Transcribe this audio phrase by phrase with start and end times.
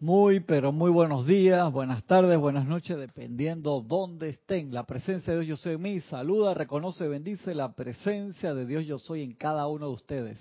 [0.00, 4.74] Muy, pero muy buenos días, buenas tardes, buenas noches, dependiendo dónde estén.
[4.74, 6.00] La presencia de Dios yo soy en mí.
[6.00, 10.38] Saluda, reconoce, bendice la presencia de Dios yo soy en cada uno de ustedes.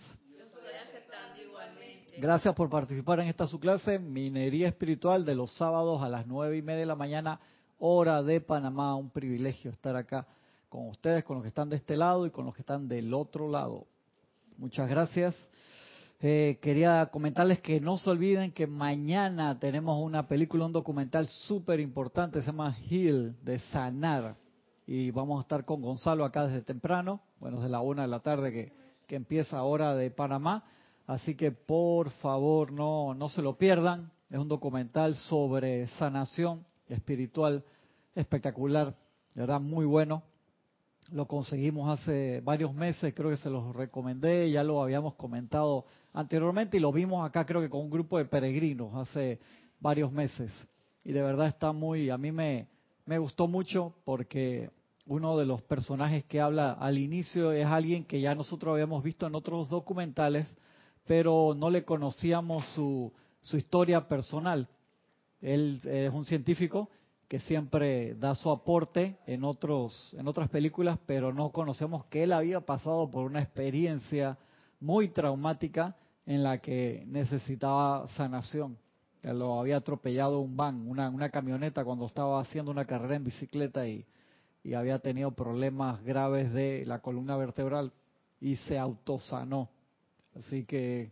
[2.17, 6.57] Gracias por participar en esta su clase, Minería Espiritual, de los sábados a las nueve
[6.57, 7.39] y media de la mañana,
[7.77, 8.95] hora de Panamá.
[8.95, 10.25] Un privilegio estar acá
[10.67, 13.13] con ustedes, con los que están de este lado y con los que están del
[13.13, 13.85] otro lado.
[14.57, 15.35] Muchas gracias.
[16.25, 21.81] Eh, quería comentarles que no se olviden que mañana tenemos una película, un documental súper
[21.81, 24.37] importante, se llama Heal, de Sanar.
[24.87, 28.21] Y vamos a estar con Gonzalo acá desde temprano, bueno, desde la una de la
[28.21, 28.71] tarde que,
[29.05, 30.64] que empieza ahora de Panamá.
[31.07, 34.09] Así que por favor no, no se lo pierdan.
[34.30, 37.66] Es un documental sobre sanación espiritual
[38.16, 38.95] espectacular,
[39.36, 40.23] de verdad muy bueno.
[41.13, 46.77] Lo conseguimos hace varios meses, creo que se los recomendé, ya lo habíamos comentado anteriormente
[46.77, 49.39] y lo vimos acá creo que con un grupo de peregrinos hace
[49.80, 50.52] varios meses.
[51.03, 52.67] Y de verdad está muy, a mí me,
[53.05, 54.72] me gustó mucho porque
[55.05, 59.27] uno de los personajes que habla al inicio es alguien que ya nosotros habíamos visto
[59.27, 60.48] en otros documentales,
[61.05, 64.67] pero no le conocíamos su, su historia personal.
[65.42, 66.89] Él es un científico
[67.34, 72.31] que siempre da su aporte en otros en otras películas, pero no conocemos que él
[72.31, 74.38] había pasado por una experiencia
[74.80, 75.95] muy traumática
[76.28, 78.78] en la que necesitaba sanación.
[79.20, 83.88] Que lo había atropellado un van, una, camioneta cuando estaba haciendo una carrera en bicicleta
[83.88, 84.06] y,
[84.64, 87.94] y había tenido problemas graves de la columna vertebral
[88.39, 89.72] y se autosanó.
[90.36, 91.11] Así que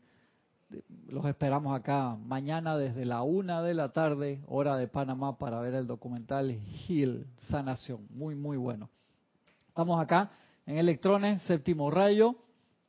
[1.07, 5.73] los esperamos acá mañana desde la una de la tarde, hora de Panamá, para ver
[5.73, 6.51] el documental
[6.87, 8.07] Heal, Sanación.
[8.11, 8.89] Muy, muy bueno.
[9.67, 10.31] Estamos acá
[10.65, 12.35] en Electrones, séptimo rayo.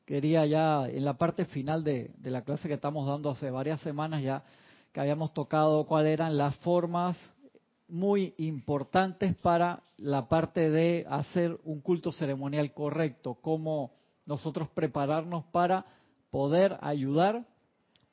[0.05, 4.23] Quería ya en la parte final de, la clase que estamos dando hace varias semanas
[4.23, 4.43] ya
[4.93, 7.17] que habíamos tocado cuáles eran las formas
[7.89, 13.93] muy importantes para la parte de hacer un culto ceremonial correcto, cómo
[14.27, 15.87] nosotros prepararnos para
[16.31, 17.47] poder ayudar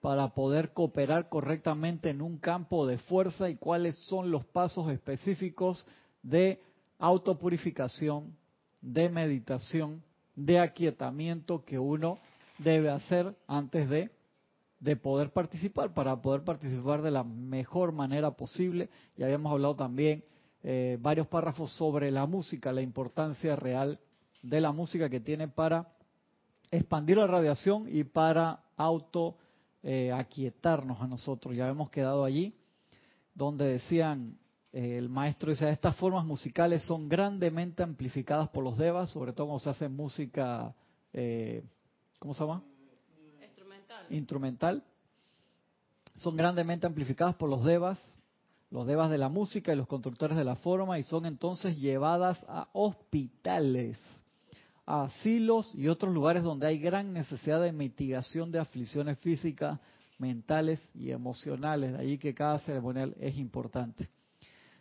[0.02, 5.86] para poder cooperar correctamente en un campo de fuerza y cuáles son los pasos específicos
[6.24, 6.62] de
[7.00, 8.36] autopurificación,
[8.82, 10.02] de meditación,
[10.36, 12.20] de aquietamiento que uno
[12.60, 14.10] debe hacer antes de,
[14.80, 18.90] de poder participar, para poder participar de la mejor manera posible.
[19.18, 20.24] Ya habíamos hablado también
[20.64, 24.00] eh, varios párrafos sobre la música, la importancia real
[24.42, 25.90] de la música que tiene para
[26.72, 29.36] expandir la radiación y para auto
[29.84, 31.56] eh, aquietarnos a nosotros.
[31.56, 32.54] Ya hemos quedado allí,
[33.34, 34.38] donde decían,
[34.74, 39.48] eh, el maestro dice, estas formas musicales son grandemente amplificadas por los devas, sobre todo
[39.48, 40.76] cuando se hace música,
[41.14, 41.64] eh,
[42.20, 42.64] ¿cómo se llama?
[43.42, 44.06] Instrumental.
[44.10, 44.84] Instrumental.
[46.16, 48.00] Son grandemente amplificadas por los devas,
[48.72, 52.38] los devas de la música y los constructores de la forma, y son entonces llevadas
[52.48, 53.98] a hospitales
[54.90, 59.80] asilos y otros lugares donde hay gran necesidad de mitigación de aflicciones físicas,
[60.18, 61.94] mentales y emocionales.
[61.94, 64.10] De allí que cada ceremonial es importante.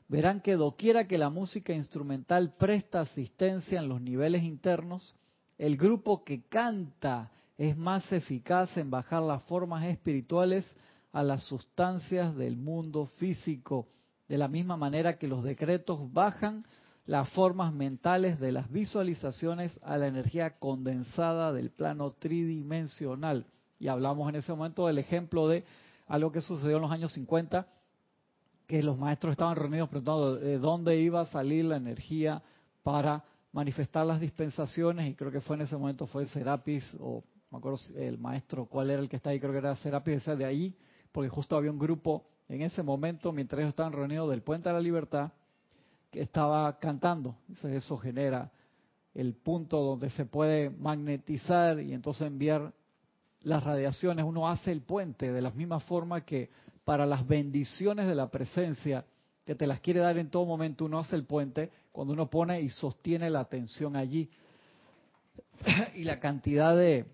[0.08, 5.14] Verán que doquiera que la música instrumental presta asistencia en los niveles internos,
[5.58, 10.66] el grupo que canta es más eficaz en bajar las formas espirituales
[11.12, 13.88] a las sustancias del mundo físico,
[14.26, 16.64] de la misma manera que los decretos bajan
[17.08, 23.46] las formas mentales de las visualizaciones a la energía condensada del plano tridimensional.
[23.80, 25.64] Y hablamos en ese momento del ejemplo de
[26.06, 27.66] algo que sucedió en los años 50,
[28.66, 32.42] que los maestros estaban reunidos preguntando de dónde iba a salir la energía
[32.82, 37.56] para manifestar las dispensaciones, y creo que fue en ese momento fue Serapis, o me
[37.56, 40.44] acuerdo el maestro, cuál era el que está ahí, creo que era Serapis, decía de
[40.44, 40.76] ahí,
[41.10, 44.74] porque justo había un grupo en ese momento, mientras ellos estaban reunidos del Puente de
[44.74, 45.32] la Libertad,
[46.10, 47.36] que estaba cantando.
[47.62, 48.50] Eso genera
[49.14, 52.72] el punto donde se puede magnetizar y entonces enviar
[53.42, 54.24] las radiaciones.
[54.24, 56.50] Uno hace el puente de la misma forma que
[56.84, 59.04] para las bendiciones de la presencia,
[59.44, 62.60] que te las quiere dar en todo momento, uno hace el puente cuando uno pone
[62.60, 64.30] y sostiene la atención allí.
[65.94, 67.06] y la cantidad de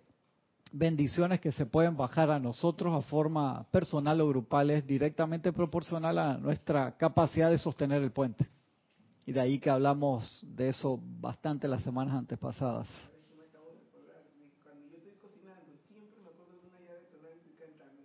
[0.73, 6.19] bendiciones que se pueden bajar a nosotros a forma personal o grupal es directamente proporcional
[6.19, 8.49] a nuestra capacidad de sostener el puente.
[9.27, 12.89] Y de ahí que hablamos de eso bastante las semanas antepasadas.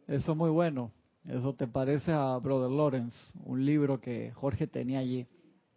[0.08, 0.92] Eso es muy bueno.
[1.26, 5.28] Eso te parece a Brother Lawrence, un libro que Jorge tenía allí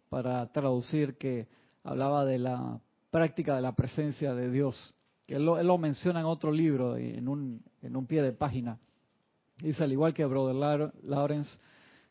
[0.09, 1.47] para traducir que
[1.83, 2.79] hablaba de la
[3.11, 4.95] práctica de la presencia de Dios.
[5.27, 8.31] Que él lo, él lo menciona en otro libro, en un, en un pie de
[8.31, 8.79] página.
[9.57, 11.59] Dice, al igual que Brother Lawrence,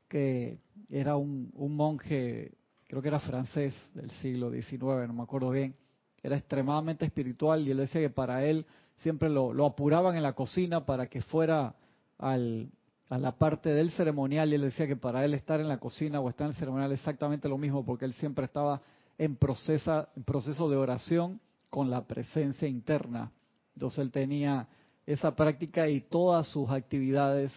[0.06, 2.52] que era un, un monje,
[2.93, 5.75] creo que era francés del siglo XIX, no me acuerdo bien,
[6.23, 8.67] era extremadamente espiritual y él decía que para él
[8.99, 11.75] siempre lo, apuraban en la cocina para que fuera
[12.19, 12.71] al,
[13.09, 16.21] a la parte del ceremonial y él decía que para él estar en la cocina
[16.21, 18.83] o estar en el ceremonial es exactamente lo mismo porque él siempre estaba
[19.17, 21.41] en, proceso, en proceso de oración
[21.71, 23.33] con la presencia interna.
[23.73, 24.69] Entonces él tenía
[25.06, 27.55] esa práctica y todas sus actividades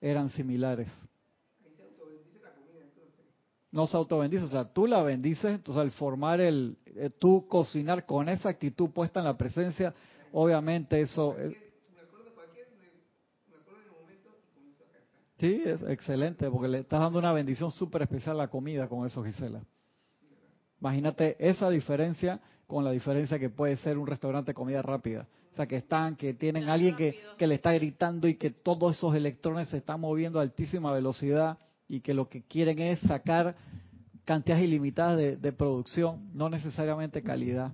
[0.00, 0.88] eran similares.
[3.72, 8.04] No se autobendice, o sea, tú la bendices, entonces al formar el, eh, tú cocinar
[8.04, 9.94] con esa actitud puesta en la presencia,
[10.32, 11.36] obviamente eso...
[15.38, 19.06] Sí, es excelente, porque le estás dando una bendición súper especial a la comida con
[19.06, 19.62] eso, Gisela.
[20.80, 25.26] Imagínate esa diferencia con la diferencia que puede ser un restaurante de comida rápida.
[25.52, 28.96] O sea, que están, que tienen alguien que, que le está gritando y que todos
[28.96, 31.58] esos electrones se están moviendo a altísima velocidad
[31.90, 33.56] y que lo que quieren es sacar
[34.24, 37.72] cantidades ilimitadas de, de producción, no necesariamente calidad.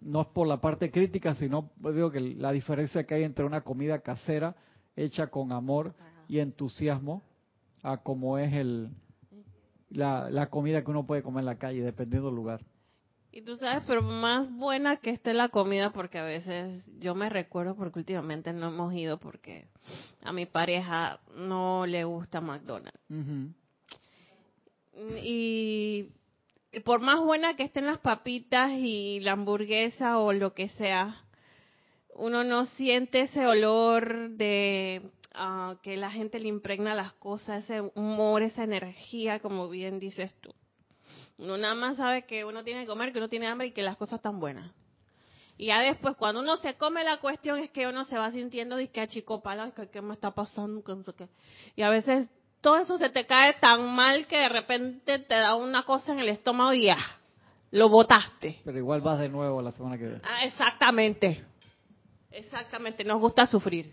[0.00, 3.44] No es por la parte crítica, sino pues digo que la diferencia que hay entre
[3.44, 4.56] una comida casera
[4.96, 5.94] hecha con amor
[6.26, 7.22] y entusiasmo
[7.84, 8.90] a como es el
[9.90, 12.60] la, la comida que uno puede comer en la calle, dependiendo del lugar.
[13.36, 17.28] Y tú sabes, pero más buena que esté la comida, porque a veces yo me
[17.28, 19.66] recuerdo, porque últimamente no hemos ido, porque
[20.22, 22.98] a mi pareja no le gusta McDonald's.
[25.22, 26.08] y,
[26.72, 31.22] y por más buena que estén las papitas y la hamburguesa o lo que sea,
[32.14, 35.10] uno no siente ese olor de
[35.82, 40.54] que la gente le impregna las cosas, ese humor, esa energía, como bien dices tú.
[41.38, 43.82] Uno nada más sabe que uno tiene que comer, que uno tiene hambre y que
[43.82, 44.72] las cosas están buenas.
[45.58, 48.76] Y ya después, cuando uno se come, la cuestión es que uno se va sintiendo
[48.76, 50.82] de que que qué me está pasando,
[51.74, 52.28] Y a veces
[52.60, 56.20] todo eso se te cae tan mal que de repente te da una cosa en
[56.20, 56.98] el estómago y ya,
[57.70, 58.60] lo botaste.
[58.64, 60.20] Pero igual vas de nuevo la semana que viene.
[60.24, 61.44] Ah, exactamente.
[62.30, 63.92] Exactamente, nos gusta sufrir.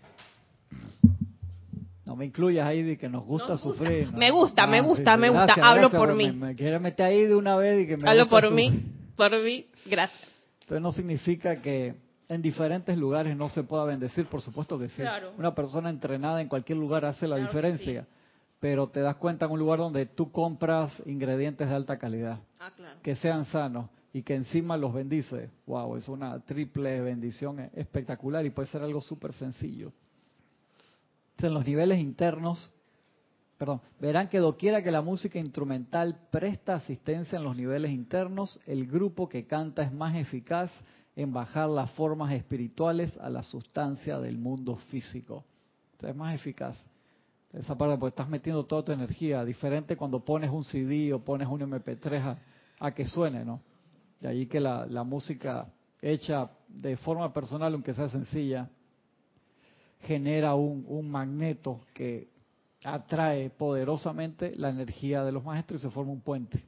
[2.14, 4.12] No me incluyas ahí de que nos gusta sufrir.
[4.12, 5.54] Me gusta, me gusta, me gusta.
[5.54, 6.30] Hablo por mí.
[6.30, 8.84] Me, quiere meter ahí de una vez y que me Hablo por mí,
[9.16, 9.66] por mí.
[9.84, 10.22] Gracias.
[10.60, 11.96] Entonces no significa que
[12.28, 15.02] en diferentes lugares no se pueda bendecir, por supuesto que sí.
[15.36, 18.06] Una persona entrenada en cualquier lugar hace la diferencia,
[18.60, 22.70] pero te das cuenta en un lugar donde tú compras ingredientes de alta calidad, ah,
[22.76, 23.00] claro.
[23.02, 25.50] que sean sanos y que encima los bendice.
[25.66, 29.92] Wow, es una triple bendición espectacular y puede ser algo súper sencillo
[31.38, 32.72] en los niveles internos,
[33.58, 38.86] perdón, verán que doquiera que la música instrumental presta asistencia en los niveles internos, el
[38.86, 40.72] grupo que canta es más eficaz
[41.16, 45.44] en bajar las formas espirituales a la sustancia del mundo físico.
[46.00, 46.76] es más eficaz.
[47.52, 51.46] Esa parte, porque estás metiendo toda tu energía, diferente cuando pones un CD o pones
[51.46, 52.36] un MP3
[52.80, 53.60] a, que suene, ¿no?
[54.20, 55.68] De ahí que la, la música
[56.02, 58.68] hecha de forma personal, aunque sea sencilla,
[60.00, 62.34] genera un, un magneto que
[62.84, 66.62] atrae poderosamente la energía de los maestros y se forma un puente.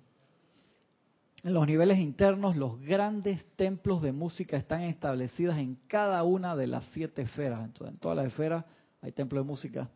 [1.44, 6.66] En los niveles internos, los grandes templos de música están establecidos en cada una de
[6.66, 7.64] las siete esferas.
[7.64, 8.64] Entonces, en todas las esferas
[9.02, 9.88] hay templos de música.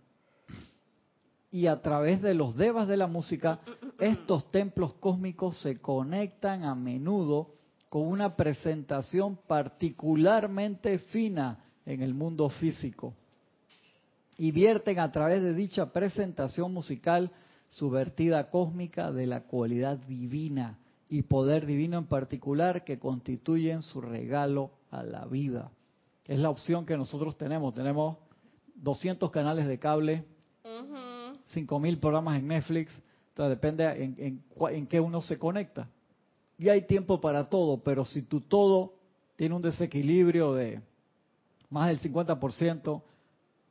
[1.50, 3.58] Y a través de los devas de la música,
[3.98, 7.54] estos templos cósmicos se conectan a menudo
[7.88, 13.14] con una presentación particularmente fina en el mundo físico
[14.40, 17.30] y vierten a través de dicha presentación musical
[17.68, 20.78] su vertida cósmica de la cualidad divina
[21.10, 25.70] y poder divino en particular que constituyen su regalo a la vida.
[26.24, 27.74] Es la opción que nosotros tenemos.
[27.74, 28.16] Tenemos
[28.76, 30.24] 200 canales de cable,
[30.64, 32.98] uh 5000 programas en Netflix.
[33.28, 35.86] Entonces depende en, en, en qué uno se conecta.
[36.56, 38.94] Y hay tiempo para todo, pero si tu todo
[39.36, 40.80] tiene un desequilibrio de
[41.68, 43.02] más del 50%,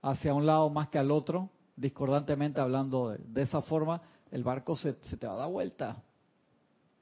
[0.02, 4.02] hacia un lado más que al otro, discordantemente hablando de, esa forma,
[4.32, 6.04] el barco se, te va a dar vuelta.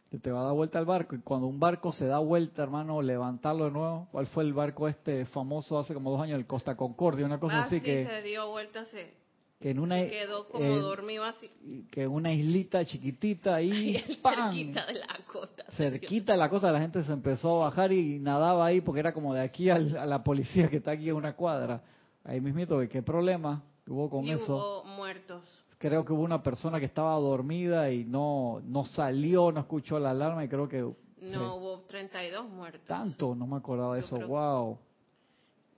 [0.09, 1.15] Se te va a dar vuelta el barco.
[1.15, 4.07] Y cuando un barco se da vuelta, hermano, levantarlo de nuevo.
[4.11, 7.25] ¿Cuál fue el barco este famoso hace como dos años, el Costa Concordia?
[7.25, 8.05] Una cosa ah, así sí, que.
[8.05, 9.13] se dio vuelta, se,
[9.59, 11.49] que en una, quedó como dormido así.
[11.89, 13.93] Que una islita chiquitita ahí.
[14.23, 15.65] cerquita de la costa.
[15.71, 19.13] Cerquita de la costa, la gente se empezó a bajar y nadaba ahí porque era
[19.13, 21.81] como de aquí a la policía que está aquí en una cuadra.
[22.27, 24.55] Ahí mismito, ¿qué problema hubo con eso?
[24.55, 25.41] Hubo muertos.
[25.79, 30.11] Creo que hubo una persona que estaba dormida y no, no salió, no escuchó la
[30.11, 30.85] alarma y creo que...
[31.21, 32.85] No, hubo 32 muertos.
[32.87, 34.77] Tanto, no me acordaba de eso, wow.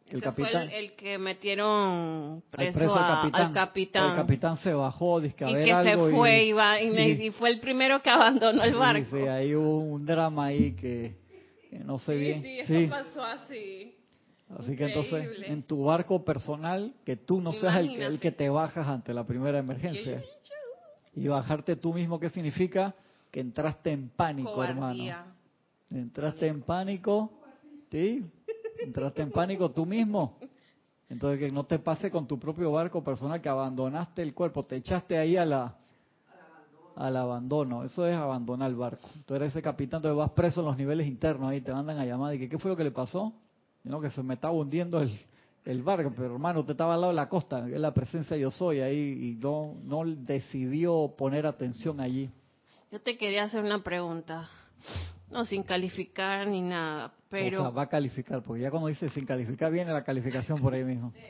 [0.08, 0.52] el que capitán.
[0.52, 3.46] Fue el, el que metieron preso, preso a- al capitán.
[3.48, 4.10] al capitán.
[4.12, 6.52] El capitán se bajó, dice que a y ver que algo se fue y, y,
[6.54, 7.24] va- y, sí.
[7.26, 9.18] y fue el primero que abandonó el Sí, barco.
[9.18, 11.16] sí, hay un, un drama ahí que,
[11.70, 12.42] que no sé Sí, bien.
[12.42, 12.88] sí, eso Sí.
[12.88, 13.96] pasó así.
[14.58, 18.50] Así que entonces, en tu barco personal, que tú no seas el, el que te
[18.50, 20.24] bajas ante la primera emergencia.
[21.16, 22.96] Y bajarte tú mismo, ¿qué significa?
[23.32, 25.04] Que entraste en pánico, hermano.
[25.92, 27.32] Entraste en pánico,
[27.92, 28.26] ¿sí?
[28.82, 30.38] Entraste en pánico tú mismo.
[31.10, 34.76] Entonces que no te pase con tu propio barco personal que abandonaste el cuerpo, te
[34.78, 35.76] echaste ahí a la
[36.96, 37.84] al abandono.
[37.84, 39.08] Eso es abandonar el barco.
[39.26, 42.06] Tú eres ese capitán, entonces vas preso en los niveles internos ahí, te mandan a
[42.06, 43.34] llamar y que qué fue lo que le pasó.
[43.84, 45.18] No, que se me estaba hundiendo el,
[45.66, 48.52] el barco, pero hermano, usted estaba al lado de la costa, es la presencia yo
[48.52, 52.30] soy ahí y no, no decidió poner atención allí.
[52.92, 54.50] Yo te quería hacer una pregunta.
[55.30, 59.10] No, sin calificar ni nada, pero O sea, va a calificar, porque ya cuando dice
[59.10, 61.14] sin calificar viene la calificación por ahí mismo.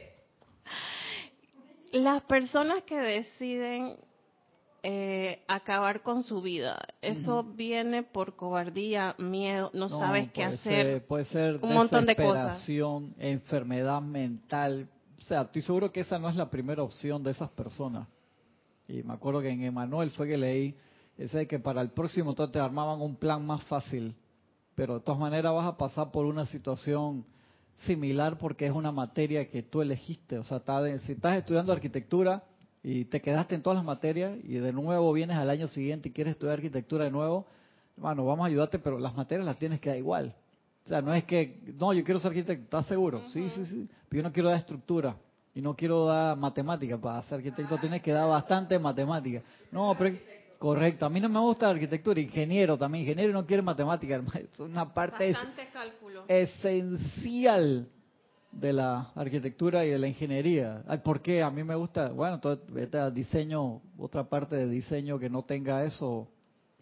[1.91, 3.97] las personas que deciden
[4.83, 10.85] eh, acabar con su vida, eso viene por cobardía, miedo, no, sabes qué hacer.
[10.85, 12.45] ser- puede ser un montón de cosas.
[12.45, 14.87] desesperación, enfermedad mental.
[15.19, 18.07] O sea, estoy seguro que esa no es la primera opción de esas personas.
[18.87, 20.75] Y me acuerdo que en Emanuel fue que leí
[21.17, 24.15] ese de que para el próximo entonces te armaban un plan más fácil.
[24.75, 27.25] Pero de todas maneras vas a pasar por una situación
[27.85, 30.37] similar porque es una materia que tú elegiste.
[30.39, 32.43] O sea, está de- si estás estudiando arquitectura
[32.83, 36.11] y te quedaste en todas las materias y de nuevo vienes al año siguiente y
[36.11, 37.45] quieres estudiar arquitectura de nuevo,
[37.97, 40.33] hermano, vamos a ayudarte, pero las materias las tienes que dar igual.
[40.85, 43.23] O sea, no es que, no, yo quiero ser arquitecto, ¿estás seguro?
[43.27, 43.87] Sí, sí, sí.
[44.07, 45.15] Pero yo no quiero dar estructura
[45.53, 46.97] y no quiero dar matemática.
[46.97, 49.43] Para ser arquitecto tienes que dar bastante matemática.
[49.71, 50.15] No, pero
[50.57, 51.05] correcto.
[51.05, 53.03] A mí no me gusta arquitectura, ingeniero también.
[53.03, 54.39] Ingeniero no quiere matemática, hermano.
[54.51, 55.35] Es una parte
[55.71, 56.25] cálculo.
[56.27, 57.87] esencial
[58.51, 60.83] de la arquitectura y de la ingeniería.
[60.87, 61.43] Ay, ¿Por qué?
[61.43, 62.39] A mí me gusta, bueno,
[62.69, 66.27] vete a diseño, otra parte de diseño que no tenga eso.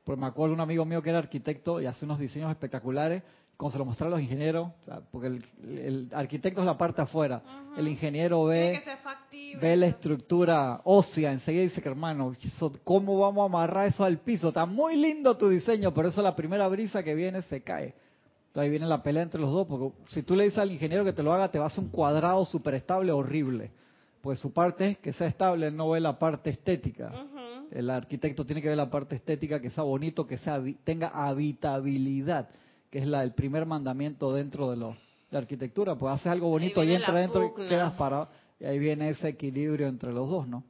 [0.04, 3.24] Porque me acuerdo un amigo mío que era arquitecto y hace unos diseños espectaculares,
[3.58, 7.02] como se lo mostraron los ingenieros, o sea, porque el, el arquitecto es la parte
[7.02, 7.42] afuera,
[7.76, 9.60] el ingeniero ve factible.
[9.60, 12.36] ve la estructura ósea, enseguida dice que hermano,
[12.84, 14.50] ¿cómo vamos a amarrar eso al piso?
[14.50, 17.96] Está muy lindo tu diseño, pero eso la primera brisa que viene se cae.
[18.58, 21.06] Entonces ahí viene la pelea entre los dos, porque si tú le dices al ingeniero
[21.06, 23.70] que te lo haga, te va a hacer un cuadrado súper estable horrible.
[24.20, 27.14] Pues su parte es que sea estable, él no ve la parte estética.
[27.70, 32.50] El arquitecto tiene que ver la parte estética, que sea bonito, que sea tenga habitabilidad,
[32.90, 34.98] que es la, el primer mandamiento dentro de, lo,
[35.30, 35.96] de arquitectura.
[35.96, 38.28] Pues haces algo bonito y entra la dentro y quedas parado.
[38.60, 40.64] Y ahí viene ese equilibrio entre los dos, ¿no?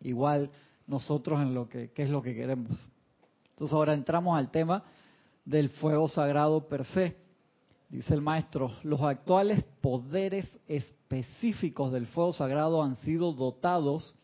[0.00, 0.50] Igual
[0.88, 2.76] nosotros en lo que, qué es lo que queremos.
[3.50, 4.82] Entonces ahora entramos al tema
[5.44, 7.16] del fuego sagrado per se.
[7.88, 14.14] Dice el maestro, los actuales poderes específicos del fuego sagrado han sido dotados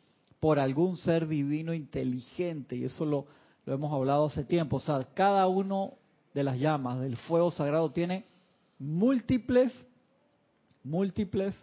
[0.41, 3.27] por algún ser divino inteligente, y eso lo,
[3.67, 4.77] lo hemos hablado hace tiempo.
[4.77, 5.95] O sea, cada uno
[6.33, 8.25] de las llamas del fuego sagrado tiene
[8.79, 9.73] múltiples,
[10.85, 11.55] múltiples,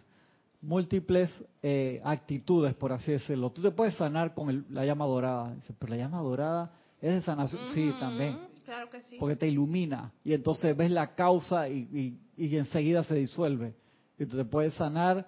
[0.60, 1.30] múltiples
[1.62, 3.50] eh, actitudes, por así decirlo.
[3.50, 6.70] Tú te puedes sanar con el- la llama dorada, Dice, pero la llama dorada
[7.00, 7.62] es de sanación.
[7.74, 13.04] Sí, también Que porque te ilumina y entonces ves la causa y, y, y enseguida
[13.04, 13.74] se disuelve.
[14.18, 15.26] Y tú te puedes sanar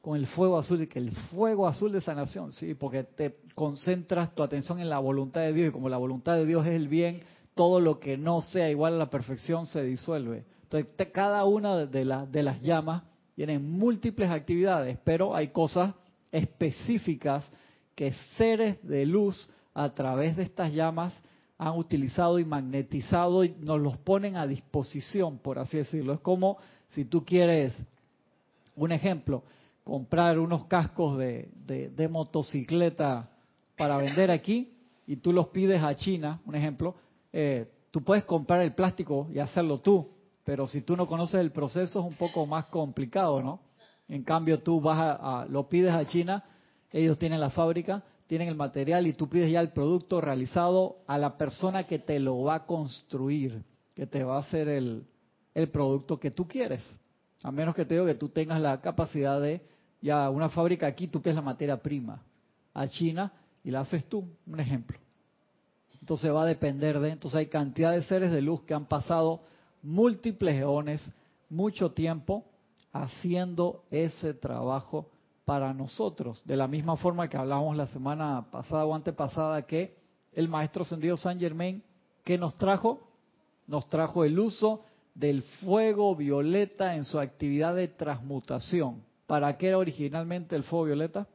[0.00, 4.34] con el fuego azul, y que el fuego azul de sanación, sí, porque te concentras
[4.34, 6.88] tu atención en la voluntad de Dios y como la voluntad de Dios es el
[6.88, 7.20] bien,
[7.54, 10.44] todo lo que no sea igual a la perfección se disuelve.
[10.62, 13.02] Entonces cada una de, de las llamas
[13.34, 15.94] tiene múltiples actividades, pero hay cosas
[16.32, 17.46] específicas
[17.94, 21.12] que seres de luz a través de estas llamas
[21.62, 26.14] han utilizado y magnetizado y nos los ponen a disposición, por así decirlo.
[26.14, 26.56] Es como
[26.88, 27.76] si tú quieres,
[28.76, 29.42] un ejemplo,
[29.84, 33.28] comprar unos cascos de, motocicleta
[33.76, 34.72] para vender aquí
[35.06, 36.94] y tú los pides a China, un ejemplo,
[37.30, 40.08] eh, tú puedes comprar el plástico y hacerlo tú,
[40.44, 43.60] pero si tú no conoces el proceso es un poco más complicado, ¿no?
[44.08, 46.42] En cambio tú vas a- lo pides a China,
[46.90, 51.18] ellos tienen la fábrica, tienen el material y tú pides ya el producto realizado a
[51.18, 55.04] la persona que te lo va a construir, que te va a hacer el,
[55.52, 56.80] el producto que tú quieres.
[57.42, 59.60] A menos que te digo que tú tengas la capacidad de,
[60.00, 62.22] ya una fábrica aquí, tú pides la materia prima
[62.72, 63.32] a China
[63.64, 64.96] y la haces tú, un ejemplo.
[66.00, 69.40] Entonces va a depender de, entonces hay cantidad de seres de luz que han pasado
[69.82, 71.12] múltiples eones,
[71.48, 72.44] mucho tiempo
[72.92, 75.10] haciendo ese trabajo
[75.50, 76.40] para nosotros.
[76.44, 79.96] De la misma forma que hablábamos la semana pasada o antepasada que
[80.32, 81.82] el maestro ascendido San Germain,
[82.22, 83.00] que nos trajo?
[83.66, 89.02] Nos trajo el uso del fuego violeta en su actividad de transmutación.
[89.26, 91.26] ¿Para qué era originalmente el fuego violeta?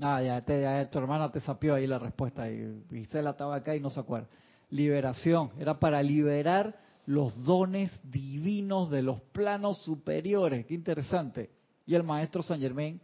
[0.00, 3.90] Ah, ya, tu hermana te sapió ahí la respuesta y Gisela estaba acá y no
[3.90, 4.28] se acuerda.
[4.70, 10.66] Liberación, era para liberar los dones divinos de los planos superiores.
[10.66, 11.50] Qué interesante.
[11.86, 13.00] Y el maestro San Germain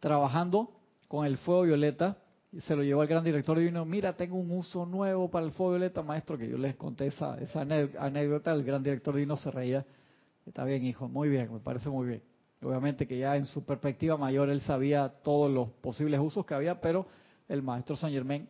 [0.00, 0.70] trabajando
[1.08, 2.18] con el fuego violeta
[2.60, 5.72] se lo llevó al gran director divino, mira, tengo un uso nuevo para el fuego
[5.72, 9.84] violeta, maestro, que yo les conté esa, esa anécdota, el gran director divino se reía,
[10.46, 12.22] está bien, hijo, muy bien, me parece muy bien.
[12.62, 16.80] Obviamente que ya en su perspectiva mayor él sabía todos los posibles usos que había,
[16.80, 17.06] pero
[17.48, 18.48] el maestro Saint Germain,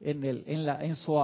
[0.00, 1.18] en, el, en, la, en su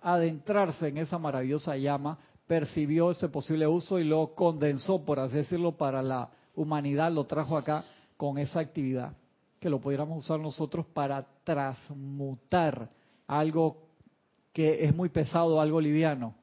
[0.00, 5.72] adentrarse en esa maravillosa llama, percibió ese posible uso y lo condensó, por así decirlo,
[5.72, 7.84] para la humanidad, lo trajo acá
[8.16, 9.14] con esa actividad
[9.62, 12.90] que lo pudiéramos usar nosotros para transmutar
[13.28, 13.86] algo
[14.52, 16.34] que es muy pesado, algo liviano,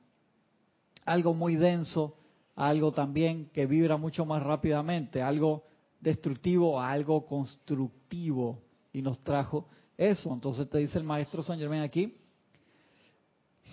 [1.05, 2.15] algo muy denso,
[2.55, 5.65] algo también que vibra mucho más rápidamente, algo
[5.99, 8.61] destructivo a algo constructivo.
[8.93, 10.33] Y nos trajo eso.
[10.33, 12.15] Entonces te dice el maestro San Germán aquí,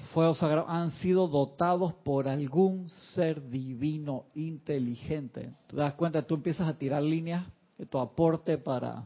[0.06, 5.52] fuegos sagrados han sido dotados por algún ser divino inteligente.
[5.66, 7.46] Tú das cuenta, tú empiezas a tirar líneas
[7.78, 9.04] de tu aporte para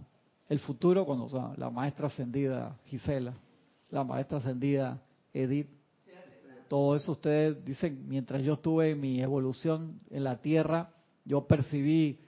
[0.48, 3.34] el futuro cuando sea, la maestra ascendida Gisela,
[3.90, 5.00] la maestra ascendida
[5.32, 5.68] Edith,
[6.68, 10.90] todo eso ustedes dicen, mientras yo estuve en mi evolución en la Tierra,
[11.24, 12.20] yo percibí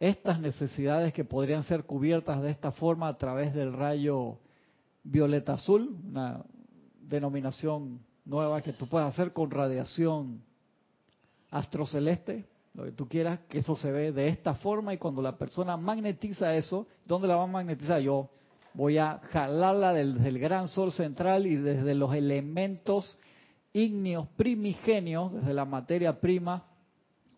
[0.00, 4.38] estas necesidades que podrían ser cubiertas de esta forma a través del rayo
[5.04, 6.44] violeta azul, una
[7.00, 10.42] denominación nueva que tú puedes hacer con radiación
[11.50, 15.36] astroceleste, lo que tú quieras, que eso se ve de esta forma y cuando la
[15.38, 18.00] persona magnetiza eso, ¿dónde la va a magnetizar?
[18.00, 18.28] Yo
[18.72, 23.16] voy a jalarla desde el gran sol central y desde los elementos
[23.72, 26.64] ígneos primigenios, desde la materia prima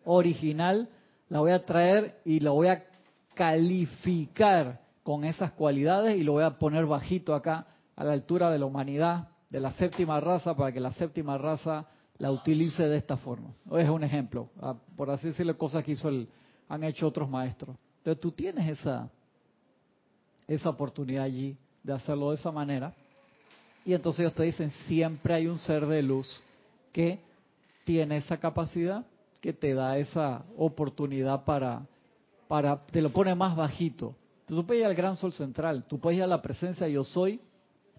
[0.05, 0.89] original,
[1.29, 2.83] la voy a traer y la voy a
[3.35, 8.59] calificar con esas cualidades y lo voy a poner bajito acá a la altura de
[8.59, 11.85] la humanidad, de la séptima raza, para que la séptima raza
[12.17, 13.53] la utilice de esta forma.
[13.71, 16.27] Es un ejemplo, ah, por así decirlo, cosas que hizo el,
[16.67, 17.75] han hecho otros maestros.
[17.99, 19.09] Entonces tú tienes esa,
[20.47, 22.93] esa oportunidad allí de hacerlo de esa manera.
[23.85, 26.43] Y entonces ellos te dicen, siempre hay un ser de luz
[26.91, 27.19] que
[27.85, 29.05] tiene esa capacidad,
[29.39, 31.85] que te da esa oportunidad para,
[32.47, 34.15] para te lo pone más bajito.
[34.45, 37.39] Tú puedes ir al gran sol central, tú puedes ir a la presencia yo soy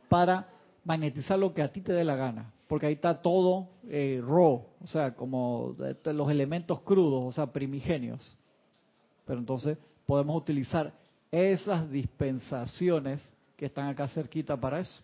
[0.08, 0.48] para
[0.84, 4.62] magnetizar lo que a ti te dé la gana porque ahí está todo eh, raw,
[4.80, 8.36] o sea, como los elementos crudos, o sea, primigenios.
[9.24, 10.92] Pero entonces podemos utilizar
[11.32, 13.22] esas dispensaciones
[13.56, 15.02] que están acá cerquita para eso.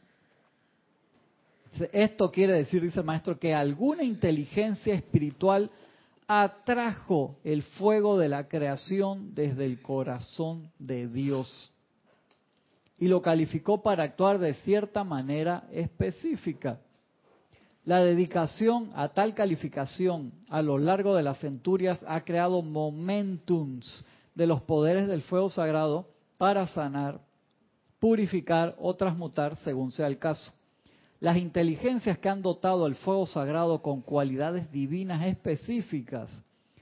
[1.93, 5.71] Esto quiere decir, dice el maestro, que alguna inteligencia espiritual
[6.29, 11.73] atrajo el fuego de la creación desde el corazón de Dios
[12.99, 16.81] y lo calificó para actuar de cierta manera específica.
[17.85, 24.05] La dedicación a tal calificación a lo largo de las centurias ha creado momentums
[24.35, 27.21] de los poderes del fuego sagrado para sanar,
[27.99, 30.53] purificar o transmutar según sea el caso.
[31.21, 36.31] Las inteligencias que han dotado al fuego sagrado con cualidades divinas específicas,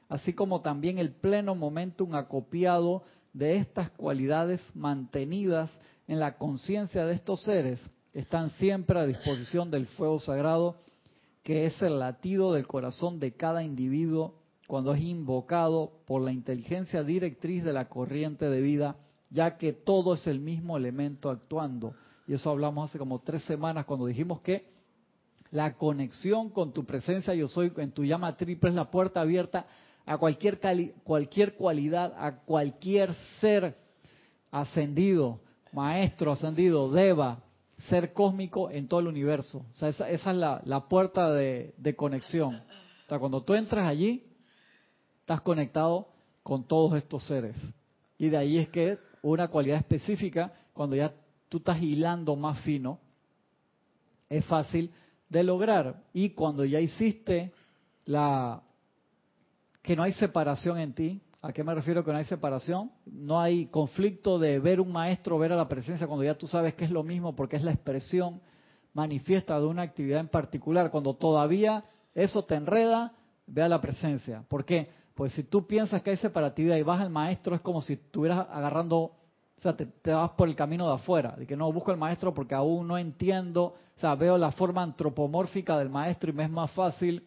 [0.08, 5.70] así como también el pleno momentum acopiado de estas cualidades mantenidas
[6.06, 7.80] en la conciencia de estos seres,
[8.12, 10.76] están siempre a disposición del fuego sagrado
[11.42, 14.34] que es el latido del corazón de cada individuo
[14.66, 18.96] cuando es invocado por la inteligencia directriz de la corriente de vida,
[19.30, 21.94] ya que todo es el mismo elemento actuando.
[22.26, 24.70] Y eso hablamos hace como tres semanas cuando dijimos que
[25.50, 29.66] la conexión con tu presencia yo soy en tu llama triple es la puerta abierta
[30.06, 30.58] a cualquier,
[31.04, 33.76] cualquier cualidad, a cualquier ser
[34.50, 35.40] ascendido,
[35.72, 37.42] maestro ascendido, deva,
[37.88, 39.64] ser cósmico en todo el universo.
[39.72, 42.54] O sea, esa, es la, puerta de, conexión.
[42.56, 44.24] O sea, cuando tú entras allí,
[45.20, 46.08] estás conectado
[46.42, 47.56] con todos estos seres.
[48.18, 51.12] Y de ahí es que una cualidad específica, cuando ya
[51.48, 52.98] tú estás hilando más fino,
[54.28, 54.90] es fácil
[55.28, 56.02] de lograr.
[56.12, 57.52] Y cuando ya hiciste
[58.04, 58.62] la
[59.82, 62.92] que no hay separación en ti, ¿A qué me refiero que no hay separación?
[63.04, 66.74] No hay conflicto de ver un maestro, ver a la presencia cuando ya tú sabes
[66.74, 68.40] que es lo mismo porque es la expresión
[68.94, 70.92] manifiesta de una actividad en particular.
[70.92, 73.12] Cuando todavía eso te enreda,
[73.48, 74.44] ve a la presencia.
[74.48, 74.88] ¿Por qué?
[75.16, 78.46] Pues si tú piensas que hay separatividad y vas al maestro es como si estuvieras
[78.48, 81.90] agarrando O sea, te, te vas por el camino de afuera, de que no busco
[81.90, 83.64] el maestro porque aún no entiendo,
[83.96, 87.26] o sea, veo la forma antropomórfica del maestro y me es más fácil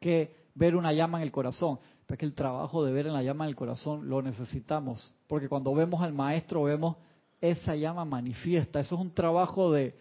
[0.00, 1.78] que ver una llama en el corazón.
[2.06, 5.12] Pero es que el trabajo de ver en la llama en el corazón lo necesitamos,
[5.26, 6.96] porque cuando vemos al maestro vemos
[7.40, 8.80] esa llama manifiesta.
[8.80, 9.94] Eso es un trabajo de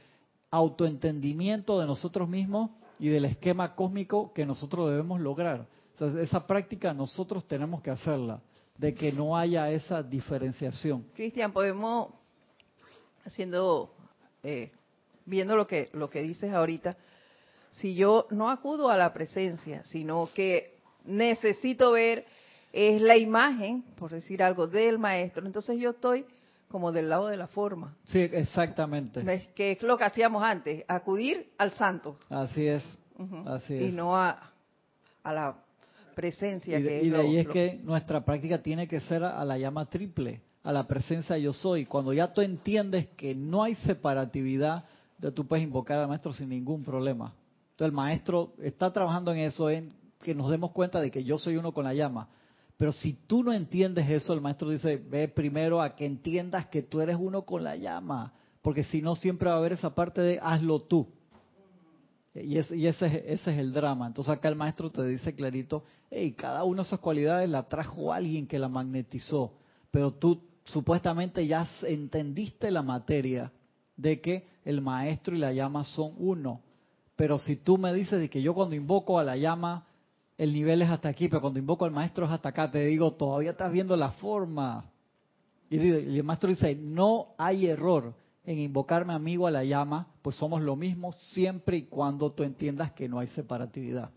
[0.51, 5.65] autoentendimiento de nosotros mismos y del esquema cósmico que nosotros debemos lograr.
[6.19, 8.41] esa práctica nosotros tenemos que hacerla,
[8.77, 11.05] de que no haya esa diferenciación.
[11.15, 12.09] Cristian, podemos,
[13.25, 13.93] haciendo,
[14.43, 14.71] eh,
[15.25, 16.97] viendo lo que, lo que dices ahorita,
[17.71, 20.70] si yo no acudo a la presencia, sino que
[21.05, 22.25] necesito ver
[22.73, 26.25] es la imagen, por decir algo, del maestro, entonces yo estoy
[26.69, 27.95] como del lado de la forma.
[28.05, 29.21] Sí, exactamente.
[29.53, 32.17] Que es lo que hacíamos antes, acudir al santo.
[32.29, 32.83] Así es,
[33.45, 33.89] así es.
[33.89, 34.51] Y no a,
[35.23, 35.57] a la
[36.15, 39.43] presencia y de, que y de ahí es que nuestra práctica tiene que ser a
[39.43, 41.85] la llama triple, a la presencia yo soy.
[41.85, 44.85] Cuando ya tú entiendes que no hay separatividad,
[45.35, 47.33] tú puedes invocar al maestro sin ningún problema.
[47.71, 51.38] Entonces el maestro está trabajando en eso, en que nos demos cuenta de que yo
[51.38, 52.29] soy uno con la llama.
[52.77, 56.81] Pero si tú no entiendes eso, el maestro dice, ve primero a que entiendas que
[56.81, 60.21] tú eres uno con la llama, porque si no siempre va a haber esa parte
[60.21, 61.07] de hazlo tú.
[62.34, 64.07] Y, ese, es, el drama.
[64.07, 68.13] Entonces acá el maestro te dice clarito, hey, cada una de esas cualidades la trajo
[68.13, 69.53] alguien que la magnetizó,
[69.91, 73.51] pero tú supuestamente ya entendiste la materia
[73.97, 76.62] de que el maestro y la llama son uno.
[77.15, 79.86] Pero si tú me dices de que yo cuando invoco a la llama,
[80.41, 83.12] el nivel es hasta aquí, pero cuando invoco al maestro es hasta acá, te digo,
[83.13, 84.89] todavía estás viendo la forma.
[85.69, 90.63] Y el maestro dice, no hay error en invocarme amigo a la llama, pues somos
[90.63, 94.10] lo mismo siempre y cuando tú entiendas que no hay separatividad.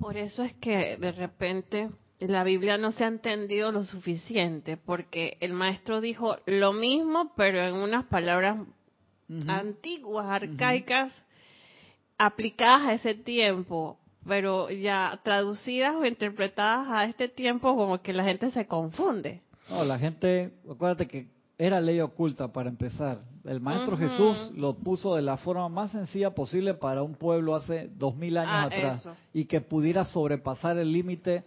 [0.00, 1.88] Por eso es que de repente
[2.18, 7.60] la Biblia no se ha entendido lo suficiente, porque el maestro dijo lo mismo, pero
[7.60, 8.58] en unas palabras
[9.46, 11.12] antiguas, arcaicas,
[12.18, 18.24] aplicadas a ese tiempo, pero ya traducidas o interpretadas a este tiempo, como que la
[18.24, 19.40] gente se confunde.
[19.70, 23.20] No, la gente, acuérdate que era ley oculta para empezar.
[23.44, 27.88] El Maestro Jesús lo puso de la forma más sencilla posible para un pueblo hace
[27.96, 31.44] dos mil años ah, atrás y que pudiera sobrepasar el límite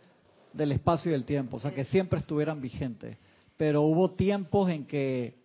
[0.53, 3.17] del espacio y del tiempo, o sea, que siempre estuvieran vigentes.
[3.55, 5.35] Pero hubo tiempos en que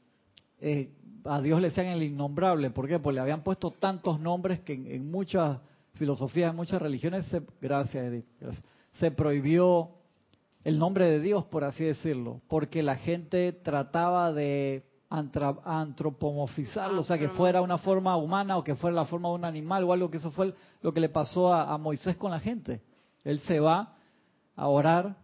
[0.60, 0.90] eh,
[1.28, 2.98] a Dios le decían el innombrable, ¿por qué?
[2.98, 5.58] Porque le habían puesto tantos nombres que en, muchas
[5.94, 8.26] filosofías, en muchas religiones, se, gracias Edith,
[8.98, 9.90] se prohibió
[10.64, 17.18] el nombre de Dios, por así decirlo, porque la gente trataba de antropomorfizarlo, o sea,
[17.18, 20.10] que fuera una forma humana o que fuera la forma de un animal o algo
[20.10, 22.82] que eso fue lo que le pasó a, Moisés con la gente.
[23.22, 23.94] Él se va
[24.56, 25.16] a orar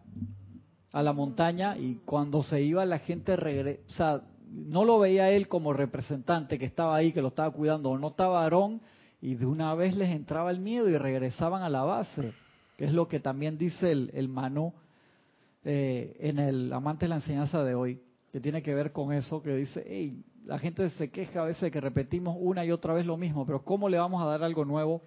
[0.93, 4.21] a la montaña y cuando se iba la gente regresa, o sea,
[4.53, 8.09] no lo veía él como representante que estaba ahí, que lo estaba cuidando, o no
[8.09, 8.81] estaba Aarón
[9.19, 12.33] y de una vez les entraba el miedo y regresaban a la base,
[12.77, 14.73] que es lo que también dice el, el Manú
[15.63, 19.41] eh, en el amante de la enseñanza de hoy, que tiene que ver con eso,
[19.41, 22.93] que dice, hey, la gente se queja a veces de que repetimos una y otra
[22.93, 25.01] vez lo mismo, pero ¿cómo le vamos a dar algo nuevo?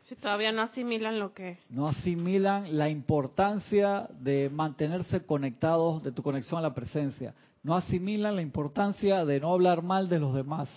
[0.00, 1.58] Si todavía no asimilan lo que...
[1.70, 7.34] No asimilan la importancia de mantenerse conectados, de tu conexión a la presencia.
[7.66, 10.68] No asimilan la importancia de no hablar mal de los demás.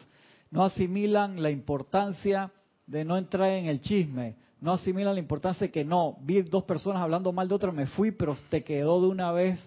[0.50, 2.52] No asimilan la importancia
[2.88, 6.66] de no entrar en el chisme no asimila la importancia de que no, vi dos
[6.66, 9.60] personas hablando mal de otra, me fui, pero te quedó de una vez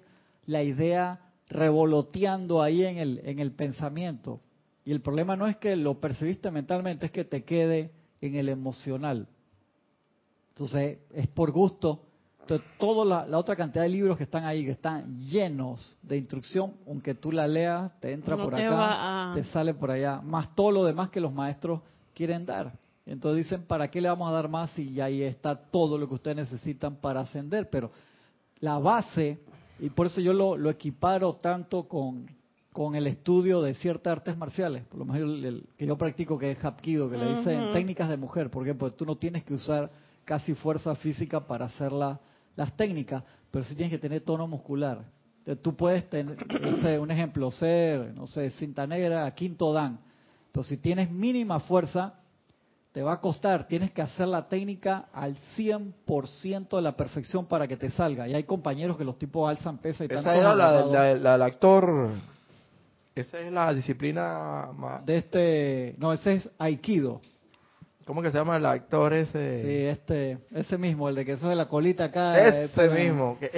[0.45, 4.41] la idea revoloteando ahí en el, en el pensamiento.
[4.85, 8.49] Y el problema no es que lo percibiste mentalmente, es que te quede en el
[8.49, 9.29] emocional.
[10.51, 12.05] Entonces, es por gusto.
[12.43, 16.75] Entonces, toda la, otra cantidad de libros que están ahí, que están llenos de instrucción,
[16.89, 20.85] aunque tú la leas, te entra por acá, te sale por allá, más todo lo
[20.85, 21.81] demás que los maestros
[22.15, 22.73] quieren dar.
[23.07, 26.15] Entonces dicen, ¿para qué le vamos a dar más si ahí está todo lo que
[26.15, 27.71] ustedes necesitan para ascender?
[27.71, 27.93] Pero
[28.59, 29.39] la base,
[29.79, 32.27] y por eso yo lo, equiparo tanto con,
[32.73, 36.51] con, el estudio de ciertas artes marciales, por lo menos el, que yo practico que
[36.51, 39.91] es Hapkido, que le dicen técnicas de mujer, porque pues tú no tienes que usar
[40.25, 41.93] casi fuerza física para hacer
[42.57, 45.05] las técnicas, pero sí tienes que tener tono muscular.
[45.39, 49.99] Entonces, tú puedes tener, no sé, un ejemplo, ser, no sé, cinta negra, quinto dan,
[50.53, 52.15] pero si tienes mínima fuerza,
[52.93, 57.67] te va a costar, tienes que hacer la técnica al 100% de la perfección para
[57.67, 58.29] que te salga.
[58.29, 62.11] Y hay compañeros que los tipos alzan pesa y Esa era la, del actor,
[63.15, 64.69] esa es la disciplina
[65.05, 67.23] de este, no, ese es Aikido.
[68.05, 69.63] ¿Cómo que se llama el actor ese?
[69.63, 72.63] Sí, este, ese mismo, el de que eso de la colita acá.
[72.65, 73.51] Ese mismo, que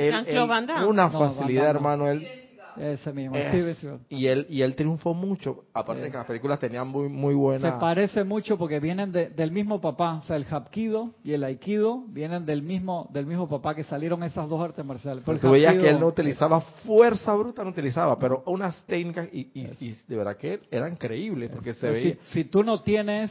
[0.87, 2.29] una facilidad, hermano, él
[2.77, 6.89] Ese mismo, Es- y él y él triunfó mucho, aparte de que las películas tenían
[6.89, 10.45] muy muy Se buena parece mucho porque vienen de- del mismo papá, o sea, el
[10.51, 14.85] Hapkido y el Aikido vienen del mismo del mismo papá que salieron esas dos artes
[14.85, 15.23] marciales.
[15.25, 19.51] Pero Tú veías que él no utilizaba fuerza bruta, no utilizaba, pero unas técnicas y,
[19.55, 22.15] y- y de verdad que era increíble porque se veía.
[22.25, 23.31] si, si tú no tienes,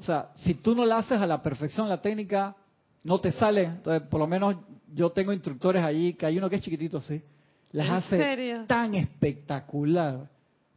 [0.00, 2.56] o sea, si tú no la haces a la perfección la técnica,
[3.04, 3.64] no te sale.
[3.64, 4.56] Entonces, por lo menos
[4.94, 7.22] yo tengo instructores allí, que hay uno que es chiquitito así,
[7.72, 8.64] las ¿En hace serio?
[8.66, 10.28] tan espectacular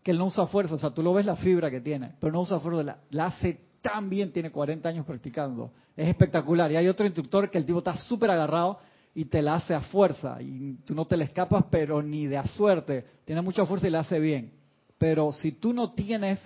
[0.03, 0.75] que él no usa fuerza.
[0.75, 2.83] O sea, tú lo ves la fibra que tiene, pero no usa fuerza.
[2.83, 5.71] La, la hace tan bien, tiene 40 años practicando.
[5.95, 6.71] Es espectacular.
[6.71, 8.79] Y hay otro instructor que el tipo está súper agarrado
[9.15, 10.41] y te la hace a fuerza.
[10.41, 13.05] Y tú no te le escapas, pero ni de a suerte.
[13.25, 14.51] Tiene mucha fuerza y la hace bien.
[14.97, 16.39] Pero si tú no tienes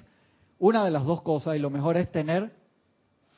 [0.59, 2.51] una de las dos cosas, y lo mejor es tener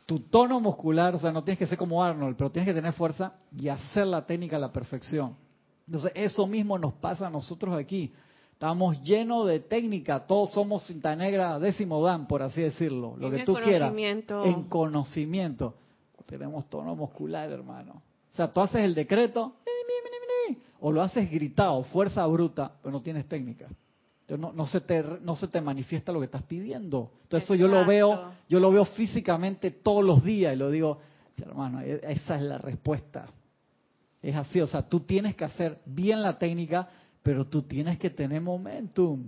[0.09, 2.93] tu tono muscular, o sea, no tienes que ser como Arnold, pero tienes que tener
[2.93, 5.35] fuerza y hacer la técnica a la perfección.
[5.85, 8.11] Entonces, eso mismo nos pasa a nosotros aquí.
[8.53, 13.35] Estamos llenos de técnica, todos somos cinta negra décimo dan, por así decirlo, lo En
[13.35, 13.89] que tú quieras.
[13.91, 14.45] conocimiento.
[14.45, 15.75] En conocimiento.
[16.25, 18.01] Tenemos tono muscular, hermano.
[18.33, 19.53] O sea, tú haces el decreto,
[20.79, 23.67] o lo haces gritado, fuerza bruta, pero no tienes técnica.
[24.37, 27.11] No, no se te no se te manifiesta lo que estás pidiendo.
[27.23, 30.99] Entonces eso yo lo veo, yo lo veo físicamente todos los días y lo digo,
[31.35, 33.27] "Sí, hermano, e- esa es la respuesta.
[34.21, 36.87] Es así, o sea, tú tienes que hacer bien la técnica,
[37.23, 39.23] pero tú tienes que tener momentum.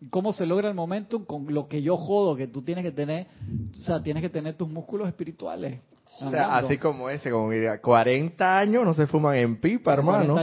[0.00, 1.24] ¿Y ¿Cómo se logra el momentum?
[1.24, 3.26] Con lo que yo jodo, que tú tienes que tener,
[3.72, 5.80] o sea, tienes que tener tus músculos espirituales.
[6.20, 10.12] O sea, así como ese, como diría, 40 años no se fuman en pipa, 40
[10.12, 10.34] hermano.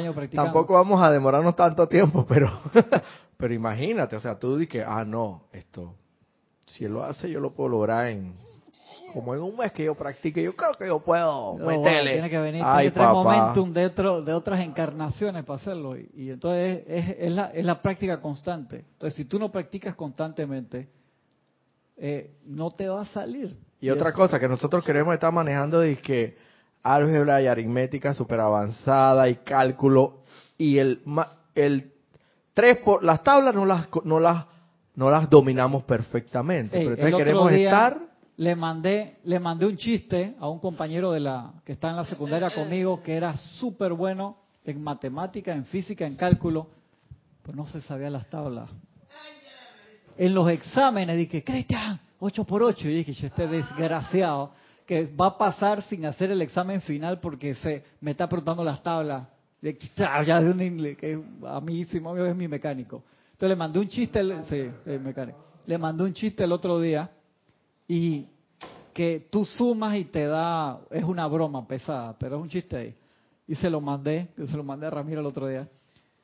[0.44, 2.50] Tampoco vamos a demorarnos tanto tiempo, pero
[3.41, 5.95] pero imagínate, o sea, tú dices, ah, no, esto,
[6.67, 8.36] si él lo hace, yo lo puedo lograr en,
[9.13, 12.13] como en un mes que yo practique, yo creo que yo puedo No, meterle.
[12.13, 13.13] tiene que venir, Ay, tiene papá.
[13.13, 13.86] momentum de,
[14.34, 15.97] otras encarnaciones para hacerlo.
[15.97, 18.86] Y, y entonces es, es la, es la práctica constante.
[18.93, 20.88] Entonces, si tú no practicas constantemente,
[21.97, 23.58] eh, no te va a salir.
[23.80, 26.38] Y otra eso- cosa que nosotros queremos estar manejando es que
[26.84, 30.21] álgebra y aritmética súper avanzada y cálculo
[30.58, 31.01] y el
[31.54, 31.90] el
[32.54, 34.46] tres por las tablas no las no las
[34.96, 37.98] no las dominamos perfectamente, Ey, pero entonces queremos día estar
[38.38, 42.06] Le mandé, le mandé un chiste a un compañero de la que está en la
[42.06, 46.68] secundaria conmigo que era súper bueno en matemática, en física, en cálculo,
[47.44, 48.70] pero no se sabía las tablas.
[50.18, 54.52] En los exámenes dije, Cristian, 8 por 8 y dije, "Che, este desgraciado
[54.86, 58.84] que va a pasar sin hacer el examen final porque se me está preguntando las
[58.84, 59.28] tablas.
[59.62, 59.78] De-
[60.26, 61.13] Ya de un inglés, que
[61.47, 63.04] a mí mami, es mi mecánico.
[63.34, 65.38] Entonces le mandé un chiste, el- sí, sí, mecánico.
[65.67, 67.10] Le mandé un chiste el otro día
[67.88, 68.26] y
[68.93, 72.95] que tú sumas y te da, es una broma pesada, pero es un chiste ahí.
[73.47, 75.67] Y se lo mandé, se lo mandé a Ramiro el otro día.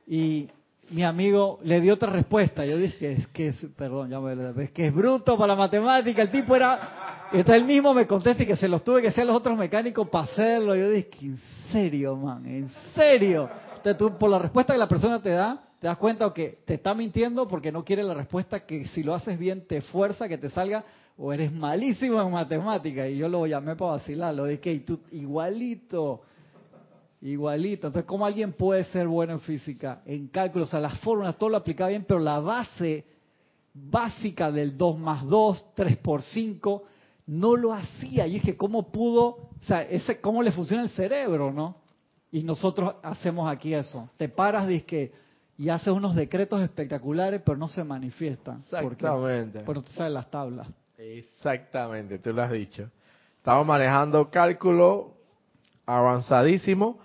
[0.05, 0.49] Y
[0.91, 2.65] mi amigo le dio otra respuesta.
[2.65, 6.21] Yo dije, es que es, perdón, ya me es que es bruto para la matemática.
[6.21, 9.25] El tipo era, entonces él mismo me contesta y que se los tuve que hacer
[9.25, 10.75] los otros mecánicos para hacerlo.
[10.75, 11.39] Yo dije, en
[11.71, 13.49] serio, man, en serio.
[13.75, 16.75] Entonces tú, por la respuesta que la persona te da, te das cuenta que te
[16.75, 20.37] está mintiendo porque no quiere la respuesta que si lo haces bien te fuerza que
[20.37, 20.83] te salga
[21.17, 23.07] o eres malísimo en matemática.
[23.07, 26.21] Y yo lo llamé para vacilar, lo dije, y tú igualito.
[27.21, 27.87] Igualito.
[27.87, 30.01] Entonces, ¿cómo alguien puede ser bueno en física?
[30.05, 33.05] En cálculo, o sea, las fórmulas, todo lo aplicaba bien, pero la base
[33.73, 36.83] básica del 2 más 2, 3 por 5,
[37.27, 38.25] no lo hacía.
[38.25, 39.27] Y es que, ¿cómo pudo?
[39.27, 41.77] O sea, ese, ¿cómo le funciona el cerebro, no?
[42.31, 44.09] Y nosotros hacemos aquí eso.
[44.17, 45.11] Te paras, que
[45.57, 48.59] y haces unos decretos espectaculares, pero no se manifiestan.
[48.59, 49.61] Exactamente.
[49.61, 50.67] Porque tú sabes las tablas.
[50.97, 52.89] Exactamente, tú lo has dicho.
[53.37, 55.15] Estamos manejando cálculo
[55.85, 56.99] avanzadísimo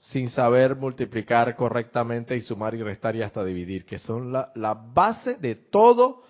[0.00, 4.74] sin saber multiplicar correctamente y sumar y restar y hasta dividir, que son la, la
[4.74, 6.22] base de todo.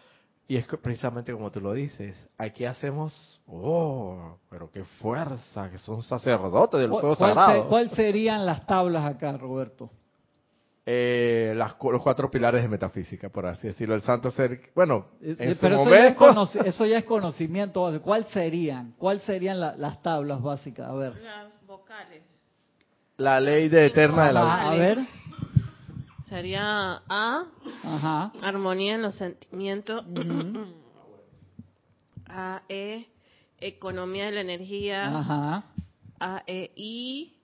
[0.51, 5.77] Y es que precisamente como tú lo dices, aquí hacemos, oh, pero qué fuerza, que
[5.79, 7.63] son sacerdotes del fuego ¿Cuál, sagrado.
[7.65, 9.91] se- cuál serían las tablas acá, Roberto?
[10.91, 13.95] Eh, las, los cuatro pilares de metafísica, por así decirlo.
[13.95, 17.83] El santo ser, bueno, su pero eso ya, es eso ya es conocimiento.
[17.83, 18.05] básico.
[18.05, 18.95] ¿Cuál serían?
[18.97, 20.89] ¿Cuál serían la- las tablas básicas?
[20.89, 21.15] A ver.
[21.17, 22.23] Las vocales.
[23.19, 24.99] la ley de eterna de la Ajá, a ver.
[26.29, 27.45] Sería A,
[27.85, 28.33] Ajá.
[28.43, 30.05] armonía en los sentimientos.
[32.29, 33.07] A, E,
[33.61, 35.07] economía de la energía.
[35.19, 35.64] Ajá.
[36.21, 37.35] A, E, I.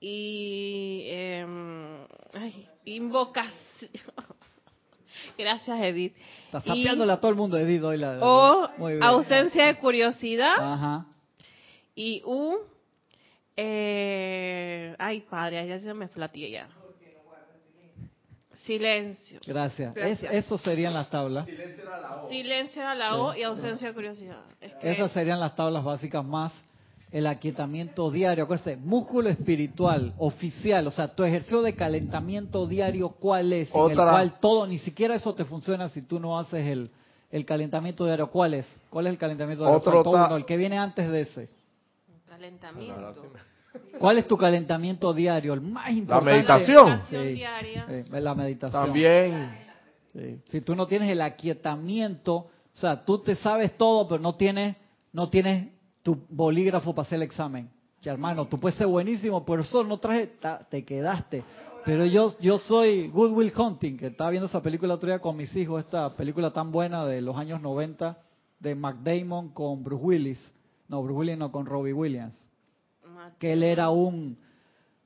[0.00, 1.04] Y.
[1.10, 1.98] em,
[2.34, 3.52] ay, invocación.
[5.38, 6.14] Gracias, Edith.
[6.46, 8.18] Está Y- sapeándole a todo el mundo, Edith, hoy la...
[8.20, 9.02] O Muy bien.
[9.04, 10.56] ausencia de curiosidad.
[10.58, 11.06] Ajá.
[11.94, 12.56] Y U.
[13.56, 16.68] Eh, ay, padre, ya se me flateé ya.
[18.64, 19.40] Silencio.
[19.46, 19.94] Gracias.
[19.94, 20.32] Gracias.
[20.32, 21.46] Es- eso serían las tablas.
[21.46, 21.90] Silencio
[22.88, 24.40] a la O y ausencia de curiosidad.
[24.60, 26.52] Es que Esas serían las tablas básicas más
[27.10, 28.44] el aquietamiento diario.
[28.44, 33.68] Acuérdense, músculo espiritual, oficial, o sea, tu ejercicio de calentamiento diario, ¿cuál es?
[33.74, 34.10] En el Otra.
[34.12, 36.90] cual todo, ni siquiera eso te funciona si tú no haces el,
[37.30, 38.28] el calentamiento diario.
[38.28, 38.80] ¿Cuál es?
[38.88, 39.78] ¿Cuál es el calentamiento diario?
[39.78, 41.48] Otro el que viene antes de ese.
[42.28, 43.24] calentamiento.
[43.98, 45.54] ¿Cuál es tu calentamiento diario?
[45.54, 46.32] El más importante.
[46.32, 46.76] meditación.
[46.88, 47.32] La meditación Sí.
[47.34, 47.86] diaria.
[48.10, 48.84] La meditación.
[48.84, 49.62] También
[50.12, 50.40] Sí.
[50.46, 54.76] Si tú no tienes el aquietamiento, o sea, tú te sabes todo, pero no tienes,
[55.12, 55.68] no tienes
[56.02, 57.70] tu bolígrafo para hacer el examen.
[58.02, 61.44] Ya, hermano, tú puedes ser buenísimo, pero eso no traje, ta- te quedaste.
[61.86, 65.36] Pero yo, yo soy Goodwill Hunting, que estaba viendo esa película el otro día con
[65.36, 68.18] mis hijos, esta película tan buena de los años 90
[68.60, 70.52] de Mac Damon con Bruce Willis.
[70.88, 72.50] No, Bruce Willis no, con Robbie Williams
[73.38, 74.38] que él era un,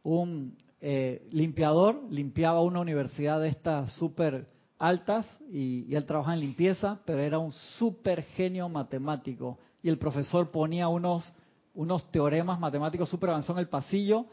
[0.03, 4.47] un eh, limpiador, limpiaba una universidad de estas súper
[4.79, 9.59] altas y, él trabajaba en limpieza, pero era un súper genio matemático.
[9.83, 11.33] Y el profesor ponía unos,
[11.75, 14.27] unos teoremas matemáticos súper avanzados en el pasillo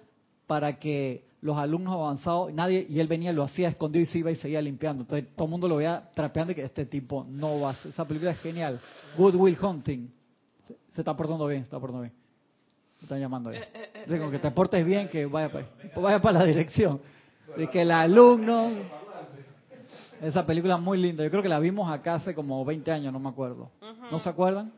[0.47, 4.31] para que los alumnos avanzados, nadie, y él venía, lo hacía escondido y se iba
[4.31, 5.03] y seguía limpiando.
[5.03, 7.91] Entonces todo el mundo lo veía trapeando y que este tipo no va a hacer.
[7.91, 8.79] Esa película es genial.
[9.17, 10.09] Good Will Hunting.
[10.67, 12.22] Se, se está portando bien, se está portando bien.
[13.03, 13.59] Están llamando ahí.
[14.07, 17.01] Digo, que te portes bien, que vaya para, vaya para la dirección.
[17.55, 18.71] De que el alumno...
[20.21, 21.21] Esa película muy linda.
[21.21, 23.69] Yo creo que la vimos acá hace como 20 años, no me acuerdo.
[24.09, 24.71] ¿No se acuerdan?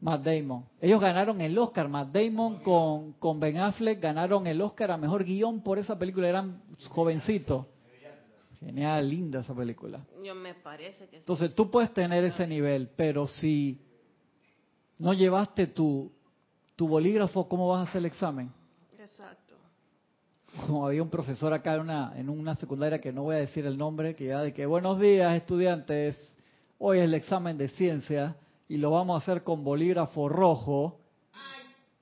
[0.00, 0.66] Matt Damon.
[0.82, 1.88] Ellos ganaron el Oscar.
[1.88, 6.28] Matt Damon con, con Ben Affleck ganaron el Oscar a Mejor Guión por esa película.
[6.28, 6.60] Eran
[6.90, 7.64] jovencitos.
[8.60, 10.04] Genial, linda esa película.
[10.22, 11.16] Yo me parece que.
[11.16, 13.80] Entonces tú puedes tener ese nivel, pero si
[14.98, 16.12] no llevaste tu,
[16.76, 18.52] tu bolígrafo, ¿cómo vas a hacer el examen?
[18.98, 19.54] Exacto.
[20.66, 23.66] Como había un profesor acá en una, en una secundaria que no voy a decir
[23.66, 26.16] el nombre, que ya de que buenos días estudiantes,
[26.78, 28.36] hoy es el examen de ciencia
[28.68, 30.98] y lo vamos a hacer con bolígrafo rojo.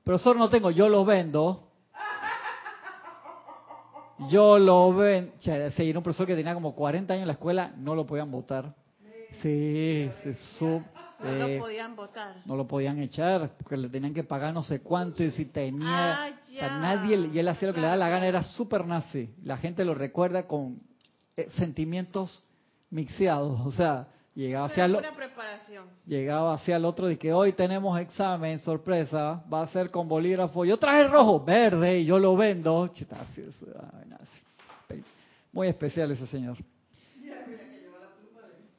[0.02, 1.68] Profesor, no tengo, yo lo vendo.
[4.30, 5.32] Yo lo vendo.
[5.40, 5.50] Sí,
[5.88, 8.74] era un profesor que tenía como 40 años en la escuela, no lo podían votar.
[9.42, 10.82] Sí, sí, su-
[11.24, 12.34] No eh, lo podían votar.
[12.44, 16.24] no lo podían echar porque le tenían que pagar no sé cuánto y si tenía
[16.24, 16.78] Ah, o sea, ya.
[16.78, 19.84] nadie y él hacía lo que le daba la gana era súper nazi la gente
[19.84, 20.78] lo recuerda con
[21.36, 22.44] eh, sentimientos
[22.90, 25.84] mixeados o sea llegaba hacia Pero preparación.
[26.06, 30.64] llegaba hacia el otro de que hoy tenemos examen sorpresa va a ser con bolígrafo
[30.64, 32.90] yo traje el rojo verde y yo lo vendo
[35.52, 36.56] muy especial ese señor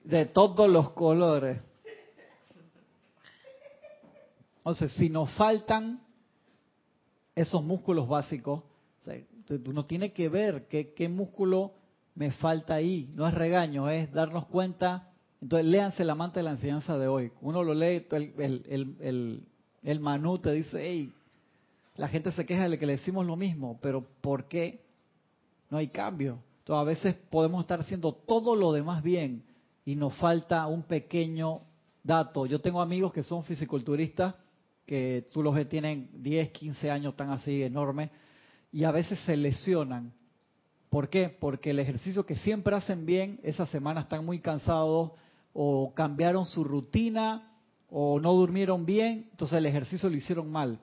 [0.04, 1.58] de todos los colores
[4.66, 6.02] entonces, si nos faltan
[7.36, 8.64] esos músculos básicos,
[9.64, 11.74] uno tiene que ver qué, músculo
[12.16, 13.12] me falta ahí.
[13.14, 15.12] No es regaño, es darnos cuenta.
[15.40, 17.32] Entonces, léanse la manta de la enseñanza de hoy.
[17.42, 19.44] Uno lo lee, el, el, el, el,
[19.84, 21.14] el manú te dice, hey,
[21.96, 24.84] la gente se queja de que le decimos lo mismo, pero ¿por qué
[25.70, 26.40] no hay cambio?
[26.62, 29.44] Entonces, a veces podemos estar haciendo todo lo demás bien
[29.86, 31.62] y nos falta un pequeño
[32.02, 32.48] dato.
[32.48, 34.34] Yo tengo amigos que son fisiculturistas,
[34.86, 38.12] que tú los tienen 10, 15 años tan así enormes,
[38.72, 40.14] y a veces se lesionan.
[40.90, 41.30] ¿Por qué?
[41.30, 45.12] Porque el ejercicio que siempre hacen bien, esa semana están muy cansados,
[45.54, 47.52] o cambiaron su rutina,
[47.90, 50.80] o no durmieron bien, entonces el ejercicio lo hicieron mal.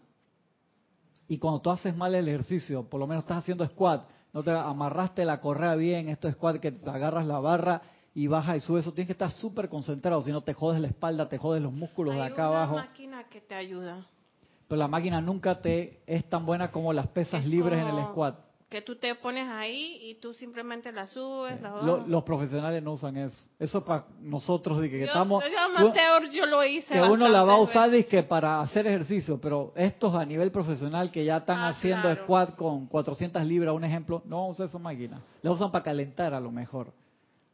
[1.28, 4.50] Y cuando tú haces mal el ejercicio, por lo menos estás haciendo squat, no te
[4.50, 7.82] amarraste la correa bien, esto es squat que te agarras la barra
[8.14, 10.88] y baja y sube, eso tienes que estar súper concentrado, si no te jodes la
[10.88, 12.76] espalda, te jodes los músculos de acá una abajo.
[12.76, 14.06] máquina que te ayuda.
[14.68, 18.04] Pero la máquina nunca te es tan buena como las pesas Es libres en el
[18.06, 18.36] squat.
[18.70, 21.84] Que tú te pones ahí y tú simplemente la subes, la bajas.
[21.86, 23.36] Lo- los profesionales no usan eso.
[23.58, 25.44] Eso para nosotros, de que, que yo, estamos...
[25.44, 28.06] yo tú- amateur, yo lo hice que uno la va a usar veces.
[28.06, 32.22] dizque, para hacer ejercicio, pero estos a nivel profesional que ya están Ah, haciendo claro.
[32.24, 35.20] squat con 400 libras, un ejemplo, no usar esa máquina.
[35.42, 36.94] La usan para calentar a lo mejor.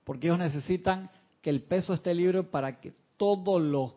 [0.09, 1.11] Porque ellos necesitan
[1.43, 3.95] que el peso esté libre para que todos los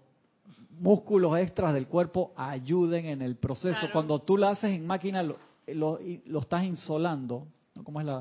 [0.78, 3.80] músculos extras del cuerpo ayuden en el proceso.
[3.80, 3.93] Claro.
[3.93, 5.38] Cuando tú lo haces en máquina, lo,
[5.68, 7.47] lo, y- lo estás insolando.
[7.76, 7.84] ¿no?
[7.86, 8.14] ¿Cómo es la,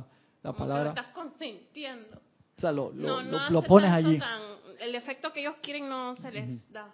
[0.43, 0.88] la Como que lo palabra?
[0.91, 2.16] estás consintiendo.
[2.59, 4.18] O sea, lo, lo- no, lo- no lo hace pones allí.
[4.20, 4.41] tan-
[4.78, 6.93] el efecto que ellos quieren no se les da.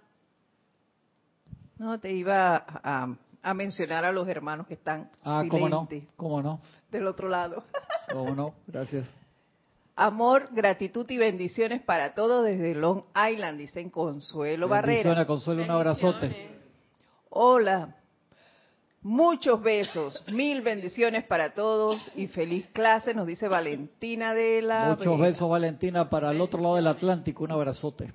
[1.76, 5.86] No, te iba a, a mencionar a los hermanos que están Ah, cómo no,
[6.16, 7.64] cómo no, del otro lado.
[8.11, 9.07] cómo no, gracias.
[9.99, 15.26] Amor, gratitud y bendiciones para todos desde Long Island, dicen Consuelo Bendiciones, Barrera.
[15.26, 16.51] Consuelo, un abrazote.
[17.30, 17.97] Hola.
[19.01, 25.18] Muchos besos, mil bendiciones para todos y feliz clase, nos dice Valentina de la Muchos
[25.18, 27.44] besos, Valentina, para el otro lado del Atlántico.
[27.44, 28.12] Un abrazote.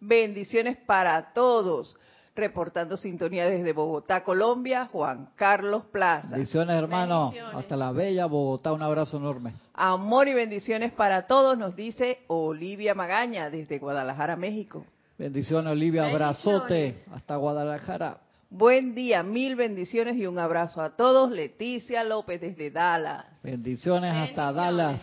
[0.00, 1.96] Bendiciones para todos.
[2.36, 6.30] Reportando sintonía desde Bogotá, Colombia, Juan Carlos Plaza.
[6.30, 7.26] Bendiciones, hermano.
[7.26, 7.56] Bendiciones.
[7.56, 8.72] Hasta la bella Bogotá.
[8.72, 9.54] Un abrazo enorme.
[9.72, 14.84] Amor y bendiciones para todos, nos dice Olivia Magaña desde Guadalajara, México.
[15.16, 16.06] Bendiciones, Olivia.
[16.06, 17.04] Abrazote.
[17.12, 18.18] Hasta Guadalajara.
[18.50, 21.30] Buen día, mil bendiciones y un abrazo a todos.
[21.30, 23.26] Leticia López desde Dallas.
[23.44, 24.76] Bendiciones hasta Bendiciones.
[24.76, 25.00] Dallas.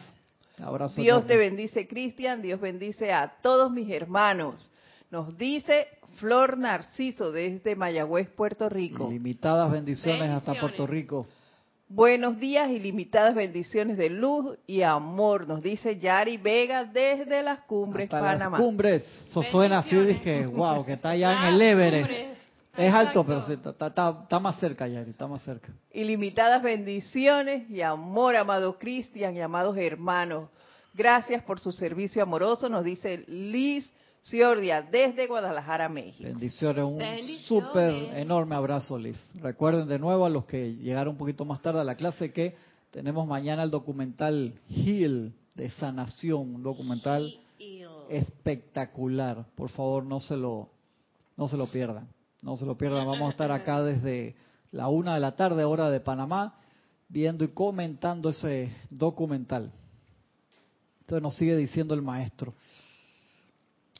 [0.61, 1.01] Abrazo.
[1.01, 2.41] Dios te bendice, Cristian.
[2.41, 4.69] Dios bendice a todos mis hermanos.
[5.09, 9.07] Nos dice Flor Narciso desde Mayagüez, Puerto Rico.
[9.09, 10.59] Ilimitadas bendiciones, hasta.
[10.59, 11.28] Puerto Rico.
[11.88, 18.05] Buenos días, ilimitadas bendiciones de luz y amor, nos dice Yari Vega desde las cumbres,
[18.05, 18.57] Hasta Panamá.
[18.57, 19.05] las cumbres.
[19.28, 22.07] Eso suena así, dije, wow, que está allá en el Everest.
[22.07, 22.38] cumbres.
[22.78, 25.74] Es alto, pero sí, está, está- está más cerca, Yari, está más cerca.
[25.91, 30.47] Ilimitadas bendiciones y amor, amado Cristian y amados hermanos.
[30.93, 33.93] Gracias por su servicio amoroso, nos dice Liz
[34.24, 36.24] Ciordia desde Guadalajara, México.
[36.24, 37.01] Bendiciones, un
[37.45, 39.17] súper enorme abrazo, Liz.
[39.41, 42.55] Recuerden de nuevo a los que llegaron un poquito más tarde a la clase que
[42.91, 47.34] tenemos mañana el documental Heal de sanación, un documental
[48.09, 49.45] espectacular.
[49.55, 50.69] Por favor, no se lo,
[51.36, 52.07] no se lo pierdan.
[52.43, 53.07] No se lo pierdan.
[53.07, 54.36] Vamos a estar acá desde
[54.72, 56.59] la una de la tarde, hora de Panamá,
[57.09, 59.72] viendo y comentando ese documental.
[61.01, 62.53] Entonces nos sigue diciendo el maestro.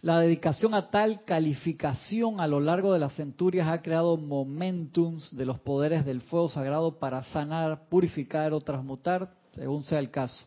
[0.04, 5.46] La dedicación a tal calificación a lo largo de las centurias ha creado momentums de
[5.46, 10.44] los poderes del fuego sagrado para sanar, purificar o transmutar, según sea el caso.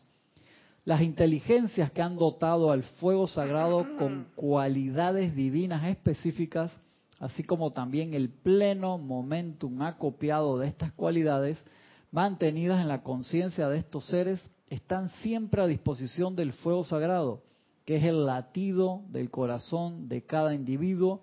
[0.83, 6.77] Las inteligencias que han dotado al fuego sagrado con cualidades divinas específicas,
[7.21, 11.63] así como también el pleno momentum acopiado de estas cualidades,
[12.11, 17.41] mantenidas en la conciencia de estos seres, están siempre a disposición del fuego sagrado,
[17.85, 21.21] que es el latido del corazón de cada individuo,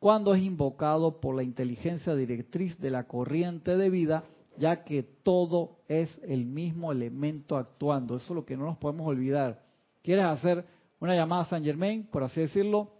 [0.00, 4.24] cuando es invocado por la inteligencia directriz de la corriente de vida,
[4.56, 8.16] ya que todo es el mismo elemento actuando.
[8.16, 9.62] Eso es lo que no nos podemos olvidar.
[10.02, 10.64] ¿Quieres hacer
[10.98, 12.90] una llamada a San Germain, por así decirlo?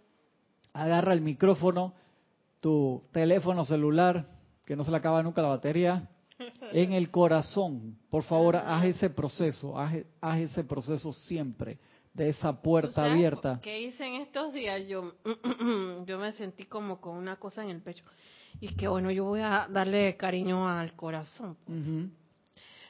[0.73, 1.93] Agarra el micrófono,
[2.59, 4.27] tu teléfono celular,
[4.65, 6.07] que no se le acaba nunca la batería,
[6.71, 7.97] en el corazón.
[8.09, 11.79] Por favor, haz ese proceso, haz, haz ese proceso siempre
[12.19, 13.59] de esa ¿Tú puerta abierta.
[13.63, 14.85] ¿Qué hice en estos días?
[14.87, 15.13] Yo,
[16.05, 18.03] yo me sentí como con una cosa en el pecho.
[18.59, 21.57] Y que bueno, yo voy a darle cariño al corazón.
[21.65, 22.09] Ujú.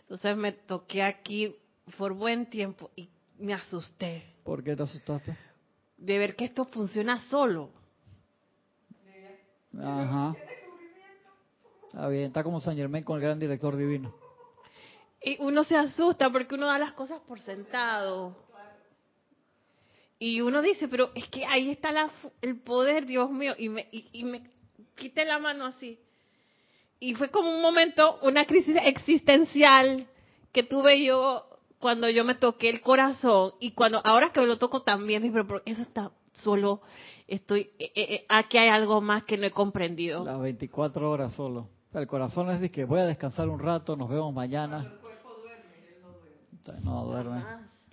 [0.02, 1.56] Entonces me toqué aquí
[1.96, 3.08] por buen tiempo y
[3.38, 5.38] me asusté ¿Por qué te asustaste?
[5.98, 7.70] de ver que esto funciona solo.
[9.80, 10.36] Ajá.
[11.86, 14.12] Está bien, está como San Germain con el gran director divino.
[15.22, 18.49] Y uno se asusta porque uno da las cosas por sentado.
[20.20, 22.12] Y uno dice, pero es que ahí está la
[22.42, 23.54] el poder, Dios mío.
[23.58, 24.44] Y me, y, y me
[24.96, 25.98] quité la mano así.
[27.00, 30.06] Y fue como un momento, una crisis existencial
[30.52, 31.46] que tuve yo
[31.80, 33.54] cuando yo me toqué el corazón.
[33.62, 36.82] Y cuando ahora que lo toco también, pero ¿por qué eso está solo.
[37.28, 40.26] Estoy, eh, eh, eh, aquí hay algo más que no he comprendido.
[40.26, 41.70] Las 24 horas solo.
[41.94, 44.94] El corazón es de que voy a descansar un rato, nos vemos mañana.
[46.84, 47.44] No duerme.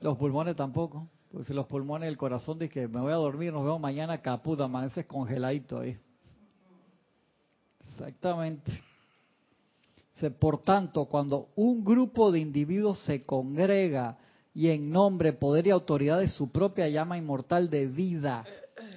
[0.00, 1.08] Los pulmones tampoco.
[1.36, 4.22] Porque si los pulmones el corazón dice que me voy a dormir, nos vemos mañana,
[4.22, 5.98] caput, amaneces congeladito ahí.
[7.90, 8.72] Exactamente.
[10.38, 14.16] Por tanto, cuando un grupo de individuos se congrega
[14.54, 18.42] y en nombre, poder y autoridad de su propia llama inmortal de vida,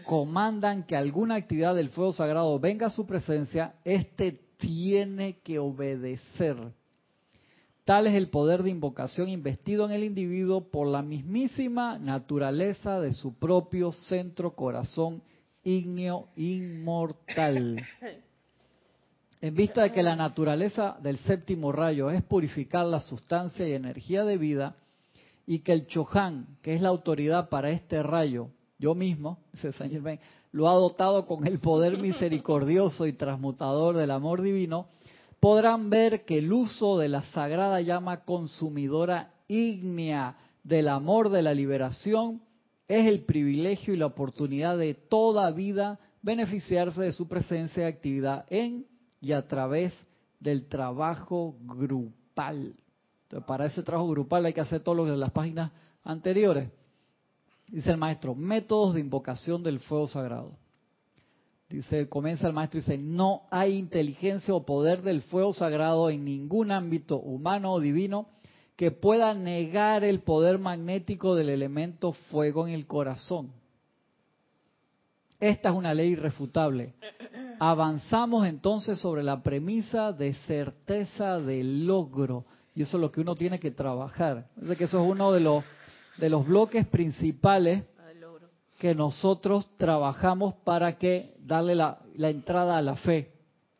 [0.05, 6.55] comandan que alguna actividad del fuego sagrado venga a su presencia, éste tiene que obedecer.
[7.89, 13.13] Tal es el poder de invocación investido en el individuo por la mismísima naturaleza de
[13.13, 15.23] su propio centro corazón
[15.63, 17.83] ígneo inmortal.
[19.41, 24.23] En vista de que la naturaleza del séptimo rayo es purificar la sustancia y energía
[24.23, 24.75] de vida,
[25.47, 29.93] y que el Chohan, que es la autoridad para este rayo, yo mismo, dice Saint
[29.93, 30.19] Germain,
[30.51, 34.89] lo ha dotado con el poder misericordioso y transmutador del amor divino,
[35.39, 41.53] podrán ver que el uso de la sagrada llama consumidora ígnea del amor de la
[41.53, 42.41] liberación
[42.87, 48.45] es el privilegio y la oportunidad de toda vida beneficiarse de su presencia y actividad
[48.49, 48.85] en
[49.21, 49.93] y a través
[50.39, 52.75] del trabajo grupal.
[53.45, 55.71] Para ese trabajo grupal hay que hacer todo lo de las páginas
[56.03, 56.69] anteriores.
[57.67, 60.57] Dice el maestro, métodos de invocación del fuego sagrado.
[61.69, 66.25] Dice, comienza el maestro y dice, no hay inteligencia o poder del fuego sagrado en
[66.25, 68.27] ningún ámbito humano o divino
[68.75, 73.51] que pueda negar el poder magnético del elemento fuego en el corazón.
[75.39, 76.93] Esta es una ley irrefutable.
[77.59, 82.45] Avanzamos entonces sobre la premisa de certeza del logro.
[82.73, 84.47] Y eso es lo que uno tiene que trabajar.
[84.77, 85.63] Que eso es uno de los,
[86.17, 87.83] de los bloques principales
[88.79, 93.33] que nosotros trabajamos para que darle la, la, entrada a la fe.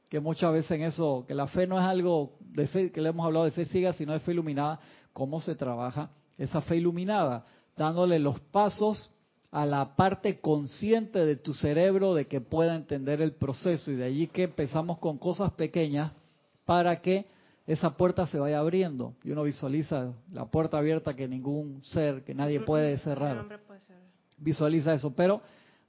[0.10, 3.10] Que muchas veces en eso, que la fe no es algo de fe, que le
[3.10, 4.80] hemos hablado de fe ciega, sino de fe iluminada.
[5.14, 7.46] ¿Cómo se trabaja esa fe iluminada?
[7.78, 9.10] Dándole los pasos
[9.52, 13.92] a la parte consciente de tu cerebro de que pueda entender el proceso.
[13.92, 16.12] Y de allí que empezamos con cosas pequeñas
[16.66, 17.26] para que
[17.66, 19.14] esa puerta se vaya abriendo.
[19.24, 23.48] Y uno visualiza la puerta abierta que ningún ser, que nadie puede cerrar
[24.40, 25.42] visualiza eso, pero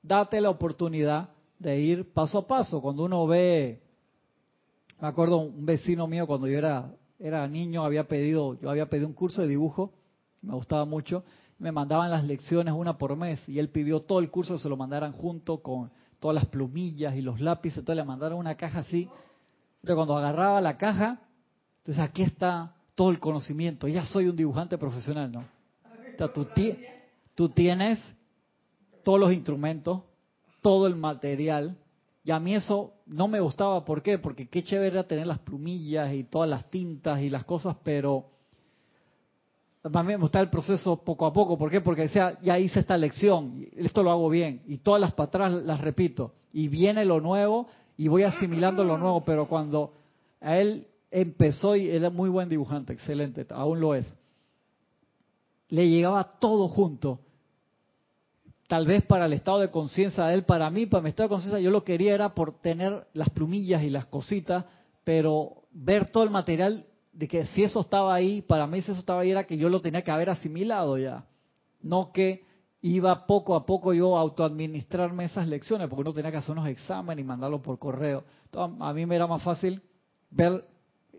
[0.03, 2.81] date la oportunidad de ir paso a paso.
[2.81, 3.83] Cuando uno ve,
[5.01, 6.91] me acuerdo un vecino mío cuando yo era
[7.21, 9.93] era niño había pedido, yo había pedido un curso de dibujo,
[10.41, 11.23] me gustaba mucho,
[11.59, 14.71] me mandaban las lecciones una por mes y él pidió todo el curso que se
[14.71, 18.81] lo mandaran junto con todas las plumillas y los lápices, entonces le mandaron una caja
[18.81, 19.09] así.
[19.83, 21.21] Entonces cuando agarraba la caja,
[21.79, 25.45] entonces aquí está todo el conocimiento, ya soy un dibujante profesional, ¿no?
[26.35, 26.47] tú,
[27.35, 27.99] tú tienes
[29.03, 30.03] todos los instrumentos,
[30.61, 31.77] todo el material.
[32.25, 34.19] Y a mí eso no me gustaba, ¿por qué?
[34.19, 38.27] Porque qué chévere era tener las plumillas y todas las tintas y las cosas, pero
[39.83, 41.57] a mí me gustaba el proceso poco a poco.
[41.57, 41.81] ¿Por qué?
[41.81, 45.53] Porque decía, ya hice esta lección, esto lo hago bien, y todas las para atrás
[45.53, 46.35] las repito.
[46.53, 49.95] Y viene lo nuevo y voy asimilando lo nuevo, pero cuando
[50.41, 54.07] a él empezó y era muy buen dibujante, excelente, aún lo es,
[55.69, 57.21] le llegaba todo junto
[58.71, 61.33] tal vez para el estado de conciencia de él, para mí, para mi estado de
[61.35, 64.65] conciencia, yo lo quería era por tener las plumillas y las cositas,
[65.03, 69.01] pero ver todo el material de que si eso estaba ahí, para mí si eso
[69.01, 71.25] estaba ahí era que yo lo tenía que haber asimilado ya,
[71.83, 72.45] no que
[72.81, 76.69] iba poco a poco yo a autoadministrarme esas lecciones, porque uno tenía que hacer unos
[76.69, 78.23] exámenes y mandarlo por correo.
[78.53, 79.83] a mí me era más fácil
[80.31, 80.65] ver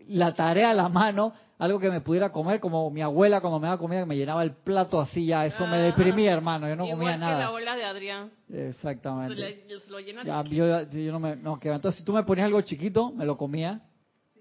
[0.06, 3.68] la tarea a la mano, algo que me pudiera comer, como mi abuela cuando me
[3.68, 7.16] daba comida me llenaba el plato así ya, eso me deprimía, hermano, yo no comía
[7.16, 7.38] nada.
[7.38, 8.32] la abuela de Adrián.
[8.52, 9.64] Exactamente.
[9.88, 13.36] lo yo, no me, no, que, entonces si tú me ponías algo chiquito, me lo
[13.36, 13.80] comía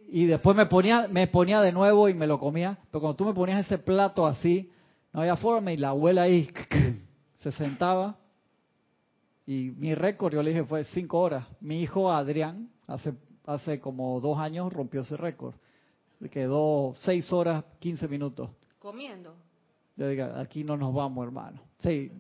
[0.10, 3.26] y después me ponía me ponía de nuevo y me lo comía, pero cuando tú
[3.26, 4.72] me ponías ese plato así,
[5.14, 6.50] no había forma y la abuela ahí
[7.38, 8.18] se sentaba
[9.46, 11.46] y mi récord, yo le dije, fue cinco horas.
[11.60, 13.14] Mi hijo Adrián, hace
[13.46, 15.54] hace como dos años rompió ese récord.
[16.30, 18.50] Quedó seis horas, quince minutos.
[18.80, 19.36] Comiendo.
[19.96, 21.62] Yo digo, aquí no nos vamos, hermano.
[21.80, 22.12] Sí,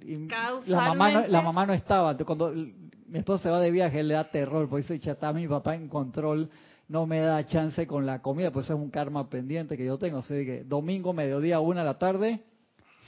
[0.65, 2.17] la mamá, no, la mamá no estaba.
[2.17, 5.47] Cuando mi esposo se va de viaje, él le da terror, porque dice, chata, mi
[5.47, 6.49] papá en control
[6.87, 10.19] no me da chance con la comida, pues es un karma pendiente que yo tengo.
[10.19, 12.41] O sea, que domingo, mediodía, una de la tarde,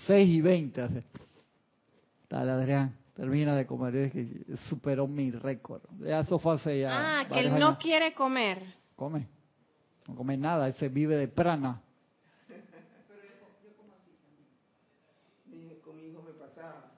[0.05, 0.87] seis y veinte.
[2.29, 3.95] Dale, Adrián termina de comer.
[3.95, 4.27] Es que
[4.69, 5.81] superó mi récord.
[5.99, 7.19] Ya eso fue hace ya.
[7.19, 8.63] Ah, que él no quiere comer.
[8.95, 9.27] Come.
[10.07, 10.67] No come nada.
[10.67, 11.81] Ese vive de prana.
[15.83, 16.91] Con mi hijo me pasaba.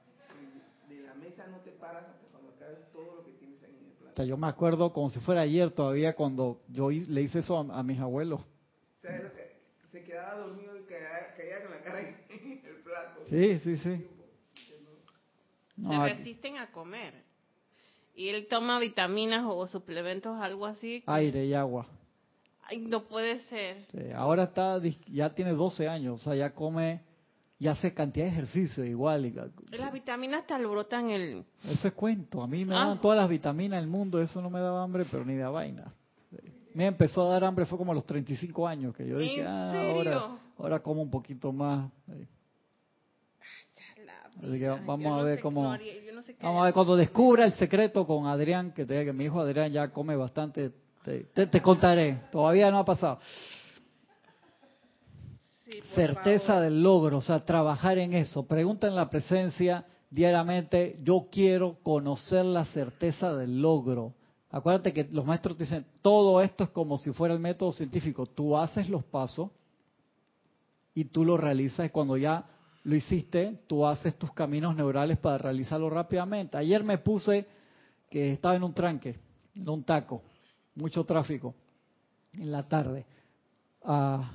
[0.88, 3.86] De la mesa no te paras hasta cuando acabes todo lo que tienes ahí en
[3.86, 4.24] el plato.
[4.24, 7.99] yo me acuerdo como si fuera ayer todavía cuando yo le hice eso a, mis
[7.99, 8.41] abuelos.
[9.01, 9.56] ¿Sabes lo que?
[9.91, 11.99] Se quedaba dormido y caía, con la cara
[12.30, 13.22] en el plato.
[13.26, 14.10] Sí, sí, sí
[15.82, 17.14] se resisten a comer.
[18.16, 21.03] Y él toma vitaminas o suplementos, algo así.
[21.06, 21.88] Aire y agua.
[22.68, 23.86] Ay, no puede ser.
[24.16, 27.01] ahora está, ya tiene 12 años, o sea, ya come,
[27.59, 29.26] ya hace cantidad de ejercicio igual.
[29.26, 29.32] Y,
[29.78, 31.45] las vitaminas te alborotan el...
[31.63, 32.99] Eso es cuento, a mí me dan ah.
[33.01, 35.93] todas las vitaminas del mundo, eso no me daba hambre, pero ni de vaina.
[36.74, 39.72] Me empezó a dar hambre, fue como a los 35 años, que yo dije, ah,
[39.72, 41.89] ahora, ahora como un poquito más
[44.86, 45.63] vamos a ver cómo.
[46.41, 49.72] vamos a ver cuando descubra el secreto con Adrián, que, te, que mi hijo Adrián
[49.72, 50.72] ya come bastante.
[51.06, 52.22] Te, contaré.
[52.32, 53.20] Todavía no ha pasado.
[55.93, 58.47] Certeza del logro, o sea, trabajar en eso.
[58.47, 60.99] Pregunta en la presencia diariamente.
[61.03, 64.14] Yo quiero conocer la certeza del logro.
[64.49, 68.26] Acuérdate que los maestros dicen, todo esto es como si fuera el método científico.
[68.26, 69.51] Tú haces los pasos
[70.93, 72.45] y tú lo realizas cuando ya
[72.84, 76.58] lo hiciste, tú haces tus caminos neurales para realizarlo rápidamente.
[76.58, 77.45] Ayer me puse
[78.10, 79.20] que estaba en un tranque,
[79.56, 80.22] en un taco,
[80.76, 81.55] mucho tráfico,
[82.34, 83.05] en la tarde,
[83.84, 84.32] a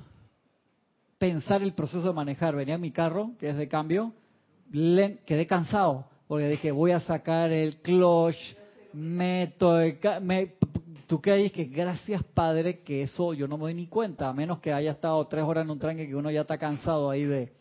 [1.17, 2.55] pensar el proceso de manejar.
[2.55, 4.13] Venía mi carro, que es de cambio,
[4.71, 8.37] quedé cansado, porque dije, voy a sacar el clutch,
[10.01, 10.55] ca- me-
[11.07, 14.33] tú que dices que gracias padre que eso yo no me doy ni cuenta, a
[14.33, 17.25] menos que haya estado tres horas en un tranque que uno ya está cansado ahí
[17.25, 17.53] de...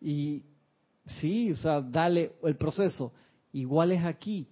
[0.00, 0.44] Y
[1.20, 3.12] sí, o sea, dale el proceso.
[3.52, 4.46] Igual es aquí,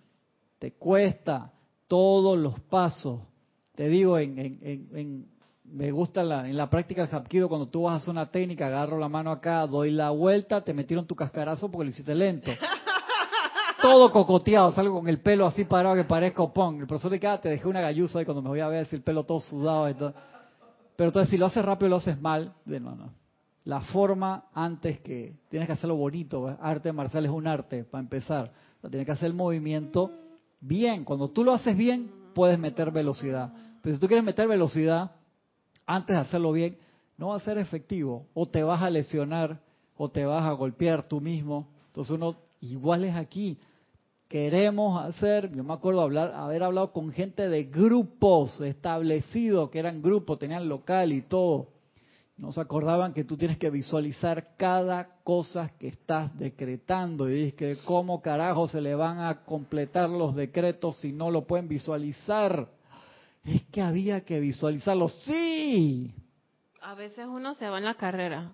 [0.59, 1.53] te cuesta
[1.86, 3.20] todos los pasos.
[3.79, 5.26] Te digo, en, en, en, en-
[5.62, 8.66] me gusta la, en la práctica del Hapkido, cuando tú vas a hacer una técnica,
[8.66, 12.51] agarro la mano acá, doy la vuelta, te metieron tu cascarazo porque lo hiciste lento.
[13.81, 16.81] Todo cocoteado, salgo con el pelo así parado que parezca opón.
[16.81, 18.97] El profesor de cada te dejé una galluza y cuando me voy a ver así
[18.97, 20.12] el pelo todo sudado y todo.
[20.97, 23.12] Pero entonces si lo haces rápido lo haces mal, de no, no.
[23.62, 26.57] La forma antes que tienes que hacerlo bonito, ¿ves?
[26.61, 28.51] arte marcial es un arte para empezar.
[28.79, 30.11] O sea, tienes que hacer el movimiento
[30.61, 31.05] bien.
[31.05, 33.53] Cuando tú lo haces bien, puedes meter velocidad.
[33.83, 35.12] Pero si tú quieres meter velocidad
[35.87, 36.76] antes de hacerlo bien,
[37.16, 38.26] no va a ser efectivo.
[38.35, 39.61] O te vas a lesionar,
[39.97, 41.68] o te vas a golpear tú mismo.
[41.87, 43.59] Entonces uno, igual es aquí.
[44.29, 50.03] Queremos hacer, yo me acuerdo hablar, haber hablado con gente de grupos establecidos, que eran
[50.03, 51.68] grupos, tenían local y todo.
[52.37, 57.29] No se acordaban que tú tienes que visualizar cada cosa que estás decretando.
[57.29, 61.47] Y dices que cómo carajo se le van a completar los decretos si no lo
[61.47, 62.68] pueden visualizar.
[63.49, 65.09] Es que había que visualizarlo.
[65.09, 66.12] Sí,
[66.82, 68.53] A veces uno se va en la carrera.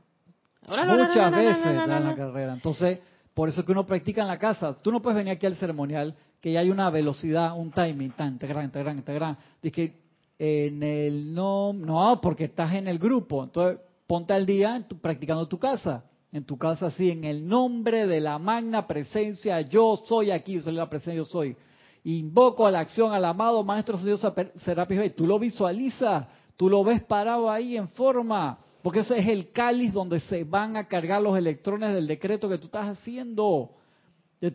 [0.69, 2.53] muchas veces da en la carrera.
[2.55, 3.01] Entonces,
[3.35, 4.81] por eso que uno practica en la casa.
[4.81, 8.39] Tú no puedes venir aquí al ceremonial que ya hay una velocidad, un timing tan
[8.39, 9.39] gran, tan gran, tan gran.
[9.63, 10.05] De que
[10.39, 13.43] en el no, no, porque estás en el grupo.
[13.45, 16.05] Entonces, ponte al día practicando tu casa.
[16.33, 20.63] En tu casa, sí, en el nombre de la magna presencia, yo soy aquí, yo
[20.63, 21.57] soy la presencia, yo soy.
[22.05, 24.19] Invoco a la acción al amado Maestro Señor
[24.57, 25.11] Serapis Bey.
[25.11, 29.95] Tú lo visualizas, tú lo ves parado ahí en forma, porque ese es el cáliz
[29.95, 33.71] donde se van a cargar los electrones del decreto que tú estás haciendo.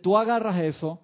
[0.03, 0.99] Tú agarras eso,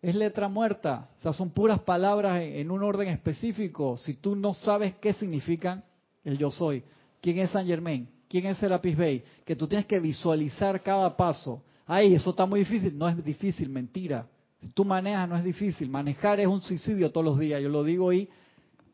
[0.00, 3.98] es letra muerta, o sea, son puras palabras en, un orden específico.
[3.98, 5.84] Si tú no sabes qué significan,
[6.24, 6.82] el yo soy.
[7.20, 8.08] ¿Quién es Saint Germain?
[8.28, 9.22] ¿Quién es Serapis Bey?
[9.44, 11.62] Que tú tienes que visualizar cada paso.
[11.86, 12.96] Ay, eso está muy difícil.
[12.96, 14.26] No es difícil, mentira.
[14.64, 15.90] Si tú manejas, no es difícil.
[15.90, 17.60] Manejar es un suicidio todos los días.
[17.60, 18.30] Yo lo digo y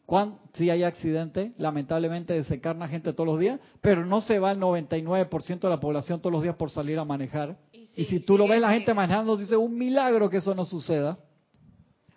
[0.04, 4.58] cuando sí hay accidentes, lamentablemente desencarna gente todos los días, pero no se va el
[4.58, 7.56] 99% de la población todos los días por salir a manejar.
[7.94, 11.16] Y si tú lo ves la gente manejando, dice un milagro que eso no suceda.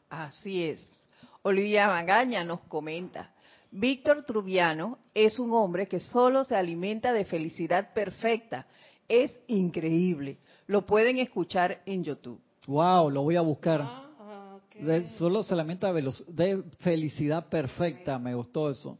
[0.09, 0.97] Así es.
[1.43, 3.33] Olivia Magaña nos comenta,
[3.69, 8.65] Víctor Trubiano es un hombre que solo se alimenta de felicidad perfecta.
[9.07, 10.39] Es increíble.
[10.65, 12.41] Lo pueden escuchar en YouTube.
[12.67, 13.81] Wow, lo voy a buscar.
[13.81, 13.99] Ah.
[14.79, 18.97] De- solo se lamenta de, felicidad perfecta, me gustó eso.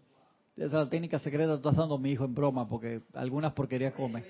[0.55, 4.23] Esa es la técnica secreta está dando mi hijo en broma, porque algunas porquerías come.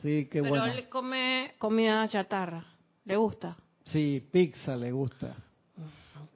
[0.00, 0.66] Sí, qué Pero bueno.
[0.66, 2.64] él come comida chatarra.
[3.04, 3.56] ¿Le gusta?
[3.84, 5.34] Sí, pizza le gusta.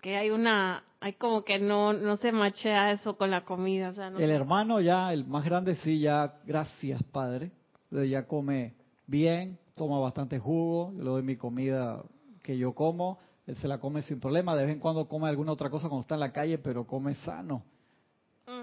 [0.02, 3.90] Que hay una, hay como que no, no se machea eso con la comida.
[3.90, 7.50] O sea, no El hermano ya, el más grande, sí, ya, gracias padre,
[7.90, 8.74] ya come
[9.06, 12.02] bien, toma bastante jugo, yo le doy mi comida
[12.42, 15.52] que yo como, él se la come sin problema, de vez en cuando come alguna
[15.52, 17.62] otra cosa cuando está en la calle, pero come sano.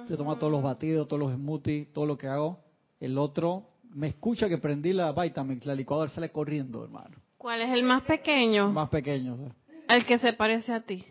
[0.08, 2.60] Se toma todos los batidos, todos los smoothies, todo lo que hago.
[3.00, 7.18] El otro me escucha que prendí la Vitamix, la licuadora, sale corriendo, hermano.
[7.40, 8.72] ¿Cuál es el más pequeño?
[8.72, 9.38] Más pequeño.
[9.90, 11.04] El que se parece a ti.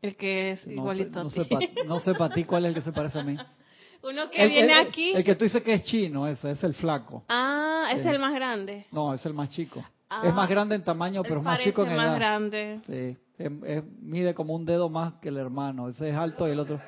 [0.00, 1.44] El que es No sé, igualito no a ti.
[1.44, 3.36] pa- no sé para ti cuál es el que se parece a mí.
[4.02, 5.12] Uno que El, viene el- aquí.
[5.14, 7.24] el que tú dices que es chino, ese es el flaco.
[7.28, 8.08] Ah, es Sí.
[8.08, 8.86] el más grande.
[8.90, 9.84] No, es el más chico.
[10.10, 12.16] Ah, es más grande en tamaño, pero es más chico en parece más edad.
[12.16, 12.80] grande.
[12.86, 15.88] Sí, es- es- mide como un dedo más que el hermano.
[15.88, 16.80] Ese es alto y el otro.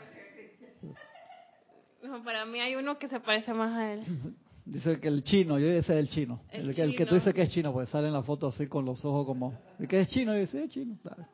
[2.02, 4.00] No, para mí hay uno que se parece más a él.
[4.66, 6.40] Dice que el chino, yo ese es el chino.
[6.50, 7.08] El El, que, el que chino.
[7.08, 9.58] tú dices que es chino, pues sale en la foto así con los ojos como.
[9.78, 10.34] ¿El que es chino?
[10.36, 10.96] Y dice, es chino.
[11.04, 11.26] Dale.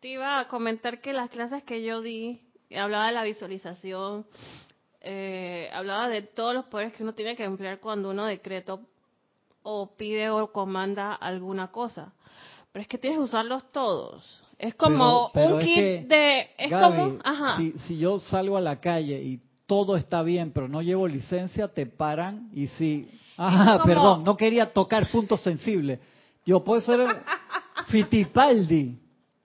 [0.00, 2.40] Te iba a comentar que las clases que yo di,
[2.76, 4.26] hablaba de la visualización,
[5.10, 8.78] eh, hablaba de todos los poderes que uno tiene que emplear cuando uno decreta
[9.62, 12.12] o pide o comanda alguna cosa.
[12.70, 14.42] Pero es que tienes que usarlos todos.
[14.58, 16.50] Es como Pero- pero un es kit que, de...
[16.58, 17.18] Es Gaby, como...
[17.24, 17.56] Ajá.
[17.56, 21.68] Si, si yo salgo a la calle y todo está bien, pero no llevo licencia,
[21.68, 23.08] te paran y si...
[23.38, 26.00] Ah, como- perdón, no quería tocar puntos sensibles.
[26.44, 27.00] Yo puedo ser
[27.88, 28.98] Fittipaldi.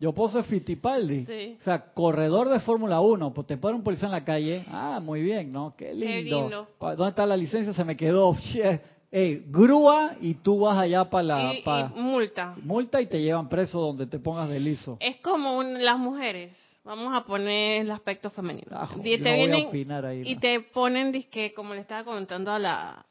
[0.04, 1.26] Yo puedo ser Fittipaldi.
[1.26, 1.58] Sí.
[1.62, 3.34] O sea, corredor de Fórmula 1.
[3.34, 4.66] Pues te para un policía en la calle.
[4.70, 5.74] Ah, muy bien, ¿no?
[5.78, 6.42] Qué lindo.
[6.42, 6.68] lindo.
[6.78, 7.74] ¿Dónde está la licencia?
[7.74, 8.36] Se me quedó.
[9.12, 11.54] Ey, grúa y tú vas allá para la...
[11.54, 12.54] y, pa- y multa.
[12.64, 14.98] multa y te llevan preso donde te pongas de liso.
[15.00, 16.58] Es como un- las mujeres.
[16.84, 18.76] Vamos a poner el aspecto femenino.
[18.76, 19.70] Ajo, Y te vienen
[20.04, 20.42] ahí, y ¿no?
[20.42, 21.14] te ponen,
[21.56, 23.06] como le estaba comentando a la,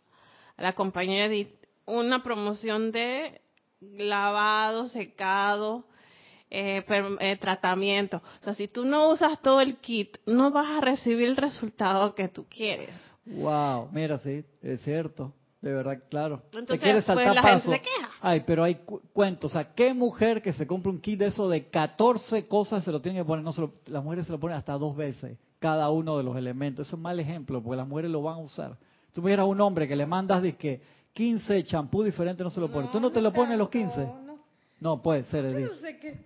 [0.58, 1.54] a la compañera Edith,
[1.86, 3.40] una promoción de
[3.80, 5.84] lavado, secado,
[6.54, 6.84] eh,
[7.20, 8.18] eh, tratamiento.
[8.40, 12.14] O sea, si tú no usas todo el kit, no vas a recibir el resultado
[12.14, 12.90] que tú quieres.
[13.24, 15.32] Wow, mira, sí, es cierto.
[15.62, 16.42] De verdad, claro.
[16.46, 17.70] Entonces, Te quieres pues, saltar gente paso.
[17.70, 18.10] se queja.
[18.20, 19.50] Ay, pero hay cu- cuentos.
[19.50, 22.90] O sea, ¿qué mujer que se compra un kit de eso de 14 cosas se
[22.90, 23.44] lo tiene que poner?
[23.44, 26.36] No se lo- las mujeres se lo ponen hasta dos veces, cada uno de los
[26.36, 26.86] elementos.
[26.88, 28.76] Eso es mal ejemplo, porque las mujeres lo van a usar.
[29.12, 30.82] Si a un hombre que le mandas de que
[31.14, 32.88] 15 champú diferentes, no se lo pone.
[32.88, 34.08] ¿Tú no te lo pones los 15?
[34.82, 35.70] No, puede ser, Edith.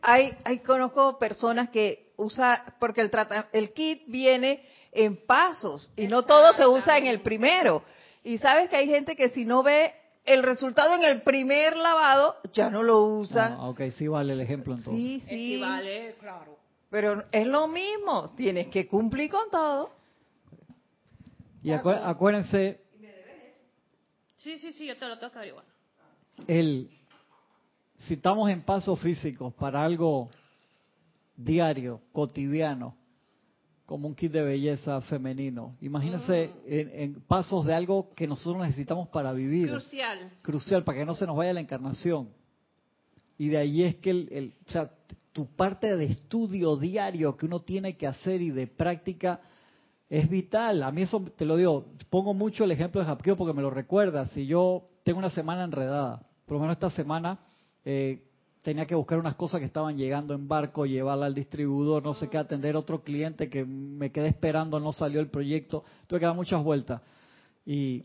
[0.00, 6.06] Hay, hay conozco personas que usa porque el trata, el kit viene en pasos y
[6.06, 7.82] no todo se usa en el primero.
[8.24, 9.92] Y sabes que hay gente que si no ve
[10.24, 13.56] el resultado en el primer lavado ya no lo usa.
[13.60, 15.02] Ah, ok, sí vale el ejemplo entonces.
[15.04, 15.62] sí, sí.
[16.18, 16.56] claro.
[16.88, 19.90] Pero es lo mismo, tienes que cumplir con todo.
[21.62, 22.80] Y acué- acuérdense,
[24.38, 25.64] Sí, sí, sí, yo te lo tengo que averiguar.
[26.46, 26.88] el,
[28.06, 30.28] si estamos en pasos físicos para algo
[31.36, 32.94] diario, cotidiano,
[33.84, 39.08] como un kit de belleza femenino, imagínense en, en pasos de algo que nosotros necesitamos
[39.08, 40.30] para vivir, Crucial.
[40.42, 42.28] crucial, para que no se nos vaya la encarnación.
[43.38, 44.90] Y de ahí es que el, el- o sea,
[45.32, 49.40] tu parte de estudio diario que uno tiene que hacer y de práctica
[50.08, 50.82] es vital.
[50.82, 53.70] A mí eso te lo digo, pongo mucho el ejemplo de Hapkido porque me lo
[53.70, 54.26] recuerda.
[54.28, 57.38] Si yo tengo una semana enredada, por lo menos esta semana
[57.86, 58.24] eh,
[58.62, 62.28] tenía que buscar unas cosas que estaban llegando en barco, llevarla al distribuidor, no sé
[62.28, 66.26] qué, atender a otro cliente que me quedé esperando, no salió el proyecto, tuve que
[66.26, 67.00] dar muchas vueltas.
[67.64, 68.02] Y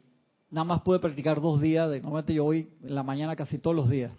[0.52, 3.76] nada más pude practicar dos días, de, normalmente yo voy en la mañana casi todos
[3.76, 4.12] los días.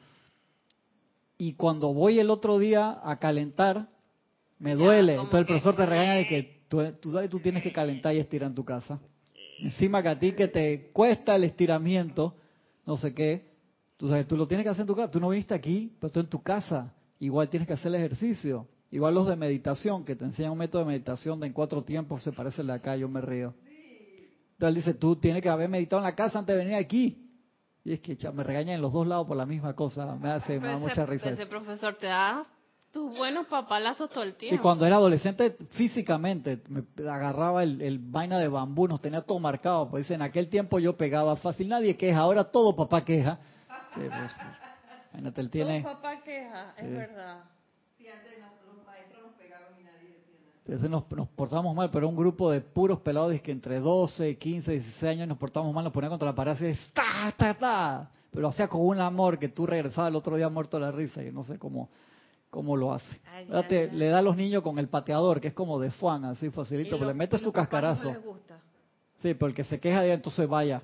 [1.39, 3.89] Y cuando voy el otro día a calentar,
[4.59, 5.13] me duele.
[5.13, 8.49] Entonces el profesor te regaña de que tú, tú tú tienes que calentar y estirar
[8.49, 8.99] en tu casa.
[9.61, 12.35] Encima que a ti que te cuesta el estiramiento,
[12.85, 13.52] no sé qué,
[14.03, 15.13] tú sabes, tú lo tienes que hacer en tu casa.
[15.13, 16.93] Tú no viniste aquí, pero tú en tu casa.
[17.21, 18.67] Igual tienes que hacer el ejercicio.
[18.91, 22.21] Igual los de meditación, que te enseñan un método de meditación de en cuatro tiempos,
[22.25, 23.55] se parece al de acá, yo me río.
[24.55, 27.31] Entonces él dice, tú tienes que haber meditado en la casa antes de venir aquí.
[27.85, 30.17] Y es que cha, me regañan en los dos lados por la misma cosa.
[30.17, 31.31] Me hace me da mucha risa.
[31.31, 31.49] ese eso.
[31.49, 32.45] profesor te da
[32.91, 34.57] tus buenos papalazos todo el tiempo.
[34.57, 39.39] Y cuando era adolescente, físicamente, me agarraba el, el vaina de bambú, nos tenía todo
[39.39, 39.89] marcado.
[39.89, 43.39] Pues dice, en aquel tiempo yo pegaba fácil, nadie queja, ahora todo papá queja.
[43.95, 44.33] Sí, pues,
[45.13, 45.83] imagínate, él tiene...
[45.83, 46.85] Papá queja, Sí.
[46.87, 47.45] es verdad.
[50.65, 54.71] Entonces nos, nos portamos mal, pero un grupo de puros pelados que entre 12, 15,
[54.71, 58.11] 16 años nos portamos mal, nos ponían contra la pared así, ¡ta, ta, ta!
[58.31, 61.23] Pero hacía con un amor que tú regresabas el otro día muerto de la risa.
[61.23, 61.91] y no sé cómo,
[62.49, 63.21] cómo lo hace.
[63.27, 63.49] Ay,
[63.93, 66.91] le da a los niños con el pateador, que es como de Fuan, así facilito,
[66.95, 68.05] Y pero le lo- mete y su los cascarazo.
[68.09, 68.59] No les gusta.
[69.21, 70.81] Sí, pero el que se queja de ahí, entonces vaya.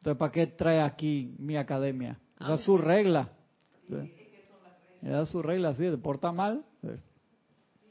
[0.00, 2.18] Entonces, ¿para qué trae aquí mi academia?
[2.40, 3.28] Esa es su regla.
[5.02, 6.64] Esa es su regla, sí, se porta mal.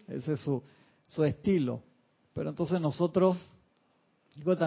[0.07, 0.64] Ese es su,
[1.07, 1.84] su estilo.
[2.34, 3.38] Pero entonces nosotros,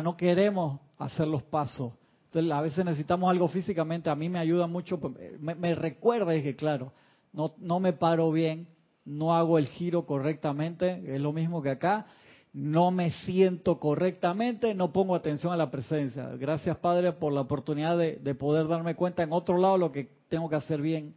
[0.05, 1.93] no queremos hacer los pasos.
[2.26, 4.09] Entonces, a veces necesitamos algo físicamente.
[4.09, 6.93] A mí me ayuda mucho, pues, me, me recuerda, es que claro,
[7.32, 8.68] no, no me paro bien,
[9.05, 12.07] no hago el giro correctamente, es lo mismo que acá
[12.53, 16.28] no me siento correctamente, no pongo atención a la presencia.
[16.36, 20.09] Gracias, Padre, por la oportunidad de, de poder darme cuenta en otro lado lo que
[20.28, 21.14] tengo que hacer bien.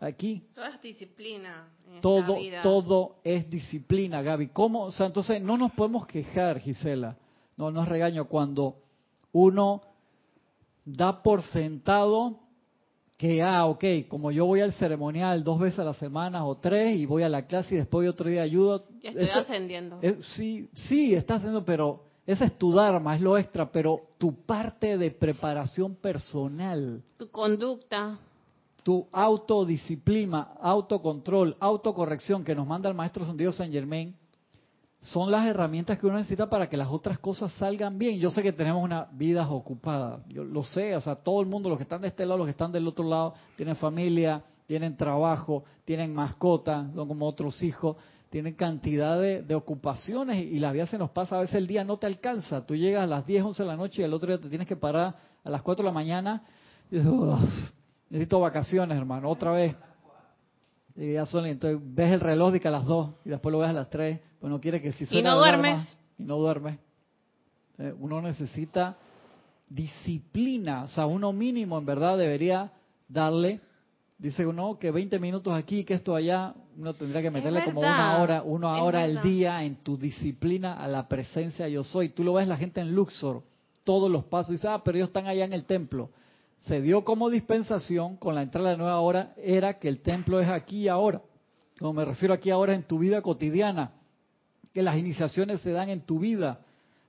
[0.00, 1.68] Aquí, Todo es disciplina.
[1.86, 2.62] en esta todo, vida.
[2.62, 4.48] todo es disciplina, Gaby.
[4.48, 4.82] ¿Cómo?
[4.86, 7.16] O sea, entonces no nos podemos quejar, Gisela.
[7.56, 8.76] No, no es regaño cuando
[9.32, 9.80] uno
[10.84, 12.40] da por sentado
[13.24, 16.94] que, ah, ok, como yo voy al ceremonial dos veces a la semana o tres
[16.96, 18.84] y voy a la clase y después otro día ayudo.
[19.02, 19.98] Ya estoy eso- ascendiendo.
[20.36, 24.98] sí, sí, estás haciendo, pero esa es tu dharma, es lo extra, pero tu parte
[24.98, 28.18] de preparación personal, Tu conducta.
[28.82, 34.14] tu autodisciplina, autocontrol, autocorrección que nos manda el maestro Santiago San Germain,
[35.04, 38.18] son las herramientas que uno necesita para que las otras cosas salgan bien.
[38.18, 41.68] Yo sé que tenemos una vida ocupada, yo lo sé, o sea, todo el mundo,
[41.68, 44.96] los que están de este lado, los que están del otro lado, tienen familia, tienen
[44.96, 47.96] trabajo, tienen mascotas, son como otros hijos,
[48.30, 51.84] tienen cantidad de, de ocupaciones y la vida se nos pasa, a veces el día
[51.84, 54.28] no te alcanza, tú llegas a las 10, 11 de la noche y el otro
[54.28, 56.42] día te tienes que parar a las 4 de la mañana
[56.90, 57.40] y dices, "Uf,
[58.08, 59.76] necesito vacaciones, hermano, otra vez.
[60.96, 63.58] Y ya son, entonces ves el reloj de que a las 2 y después lo
[63.58, 65.98] ves a las 3, pues no quieres que si suena no la alarma, duermes.
[66.18, 66.78] y no duermes.
[67.98, 68.96] Uno necesita
[69.68, 72.70] disciplina, o sea, uno mínimo en verdad debería
[73.08, 73.60] darle,
[74.18, 78.18] dice uno que 20 minutos aquí, que esto allá, uno tendría que meterle como una
[78.18, 79.22] hora, una es hora al verdad.
[79.24, 82.10] día en tu disciplina a la presencia yo soy.
[82.10, 83.42] Tú lo ves la gente en Luxor,
[83.82, 86.10] todos los pasos, y dices, ah, pero ellos están allá en el templo.
[86.66, 90.40] Se dio como dispensación con la entrada de la nueva hora, era que el templo
[90.40, 91.20] es aquí y ahora.
[91.78, 93.92] Como me refiero aquí ahora en tu vida cotidiana,
[94.72, 96.60] que las iniciaciones se dan en tu vida,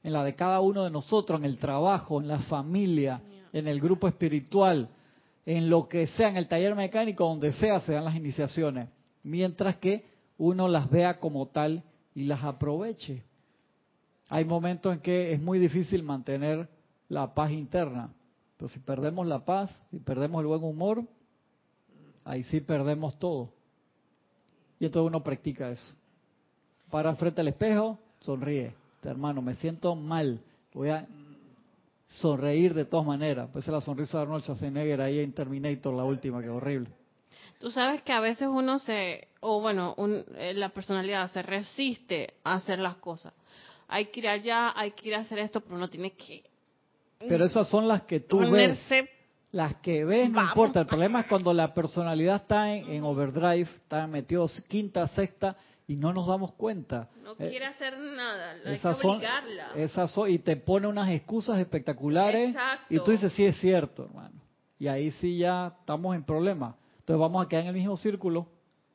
[0.04, 3.22] en la de cada uno de nosotros, en el trabajo, en la familia,
[3.54, 4.90] en el grupo espiritual,
[5.46, 8.90] en lo que sea, en el taller mecánico, donde sea, se dan las iniciaciones.
[9.24, 10.06] Mientras que
[10.38, 11.82] uno las vea como tal
[12.14, 13.24] y las aproveche.
[14.28, 16.68] Hay momentos en que es muy difícil mantener
[17.08, 18.12] la paz interna.
[18.68, 21.04] Si perdemos la paz, si perdemos el buen humor,
[22.24, 23.50] ahí sí perdemos todo.
[24.80, 25.94] Y entonces uno practica eso.
[26.90, 28.74] Para frente al espejo, sonríe.
[29.04, 30.42] Hermano, me siento mal.
[30.74, 31.08] Voy a
[32.10, 33.50] sonreír de todas maneras.
[33.52, 36.90] Pues la sonrisa de Arnold Schwarzenegger ahí en Terminator, la última, que horrible.
[37.60, 39.96] Tú sabes que a veces uno se, o bueno,
[40.36, 43.34] eh, la personalidad se resiste a hacer las cosas.
[43.88, 46.44] Hay que ir allá, hay que ir a hacer esto, pero uno tiene que
[47.28, 48.80] pero esas son las que tú ves.
[49.52, 50.82] Las que ves no importa.
[50.82, 55.56] El problema es cuando la personalidad está en, overdrive, está metido quinta, sexta
[55.88, 57.10] y no nos damos cuenta.
[57.24, 59.72] No eh, quiere hacer nada, hay que obligarla.
[59.76, 62.54] esas son, y te pone unas excusas espectaculares
[62.90, 64.42] y tú dices, sí es cierto, hermano.
[64.78, 66.76] Y ahí sí ya estamos en problema.
[67.00, 68.48] Entonces vamos a quedar en el mismo círculo.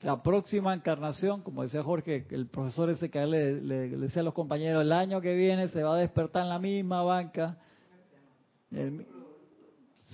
[0.03, 4.35] La próxima encarnación, como decía Jorge, el profesor ese que le, le decía a los
[4.35, 7.57] compañeros, el año que viene se va a despertar en la misma banca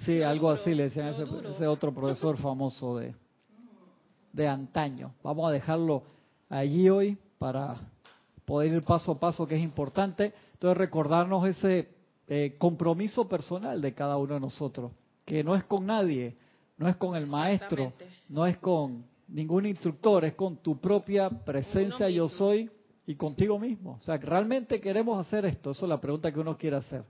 [0.04, 3.14] sí, algo así le decían a ese, otro profesor famoso de,
[4.32, 5.12] de antaño.
[5.22, 6.02] Vamos a dejarlo
[6.48, 7.76] allí hoy para
[8.44, 10.32] poder ir paso a paso, que es importante.
[10.54, 11.88] Entonces, recordarnos ese
[12.28, 14.92] eh, compromiso personal de cada uno de nosotros,
[15.24, 16.36] que no es con nadie,
[16.78, 17.92] no es con el maestro,
[18.28, 22.70] no es con ningún instructor, es con tu propia presencia yo soy
[23.06, 23.98] y contigo mismo.
[24.00, 27.04] O sea, realmente queremos hacer esto, eso es la pregunta que uno quiere hacer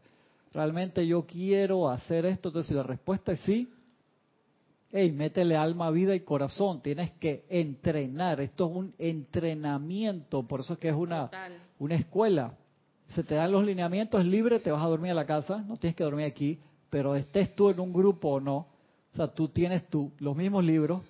[0.53, 2.49] realmente yo quiero hacer esto.
[2.49, 3.69] Entonces, si la respuesta es sí,
[4.93, 6.81] hey, métele alma, vida y corazón.
[6.81, 8.41] Tienes que entrenar.
[8.41, 11.31] Esto es un entrenamiento, por eso es que es una,
[11.79, 12.55] una escuela.
[13.09, 15.77] Se te dan los lineamientos, es libre, te vas a dormir a la casa, no
[15.77, 16.59] tienes que dormir aquí,
[16.91, 18.67] pero estés tú en un grupo o no.
[19.13, 21.03] O sea, tú tienes tú los mismos libros,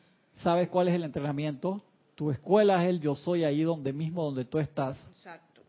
[0.43, 1.83] sabes cuál es el entrenamiento,
[2.15, 4.99] tu escuela es el yo soy ahí donde mismo donde tú estás.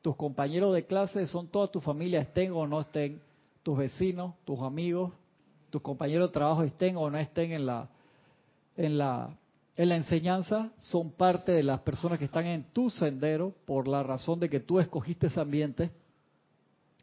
[0.01, 3.21] Tus compañeros de clase son toda tu familia, estén o no estén
[3.67, 5.11] tus vecinos, tus amigos,
[5.69, 7.89] tus compañeros de trabajo estén o no estén en la,
[8.77, 9.37] en la,
[9.75, 14.03] en la enseñanza, son parte de las personas que están en tu sendero por la
[14.03, 15.91] razón de que tú escogiste ese ambiente.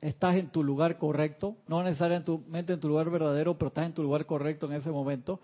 [0.00, 4.02] Estás en tu lugar correcto, no necesariamente en tu lugar verdadero, pero estás en tu
[4.02, 5.40] lugar correcto en ese momento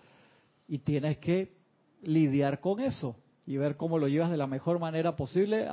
[0.67, 1.53] y tienes que
[2.01, 3.15] lidiar con eso
[3.45, 5.67] y ver cómo lo llevas de la mejor manera posible,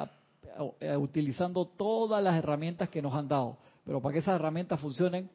[0.99, 3.57] utilizando todas las herramientas que nos han dado.
[3.87, 5.31] Pero para que esas herramientas funcionen,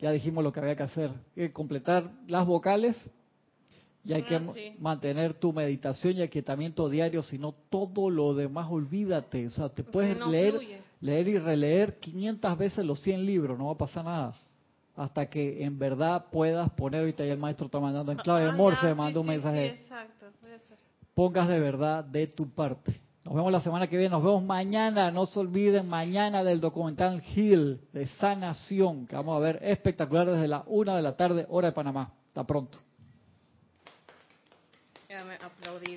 [0.00, 2.96] ya dijimos lo que había que hacer, hay que completar las vocales
[4.04, 4.42] y hay que ah,
[4.78, 9.84] mantener tu meditación y aquietamiento diario, si no todo lo demás olvídate, o sea, te
[9.84, 10.58] puedes leer,
[11.00, 14.34] leer y releer 500 veces los 100 libros, no va a pasar nada.
[14.96, 18.50] Hasta que en verdad puedas poner, ahorita ya el maestro está mandando en clave de
[18.50, 19.82] ah, Morse, me manda un mensaje.
[21.14, 23.00] Pongas de verdad de tu parte.
[23.24, 27.22] Nos vemos la semana que viene, nos vemos mañana, no se olviden, mañana del documental
[27.34, 31.68] Hill de Sanación, que vamos a ver espectacular desde la una de la tarde, hora
[31.68, 32.14] de Panamá.
[32.28, 32.78] Hasta pronto.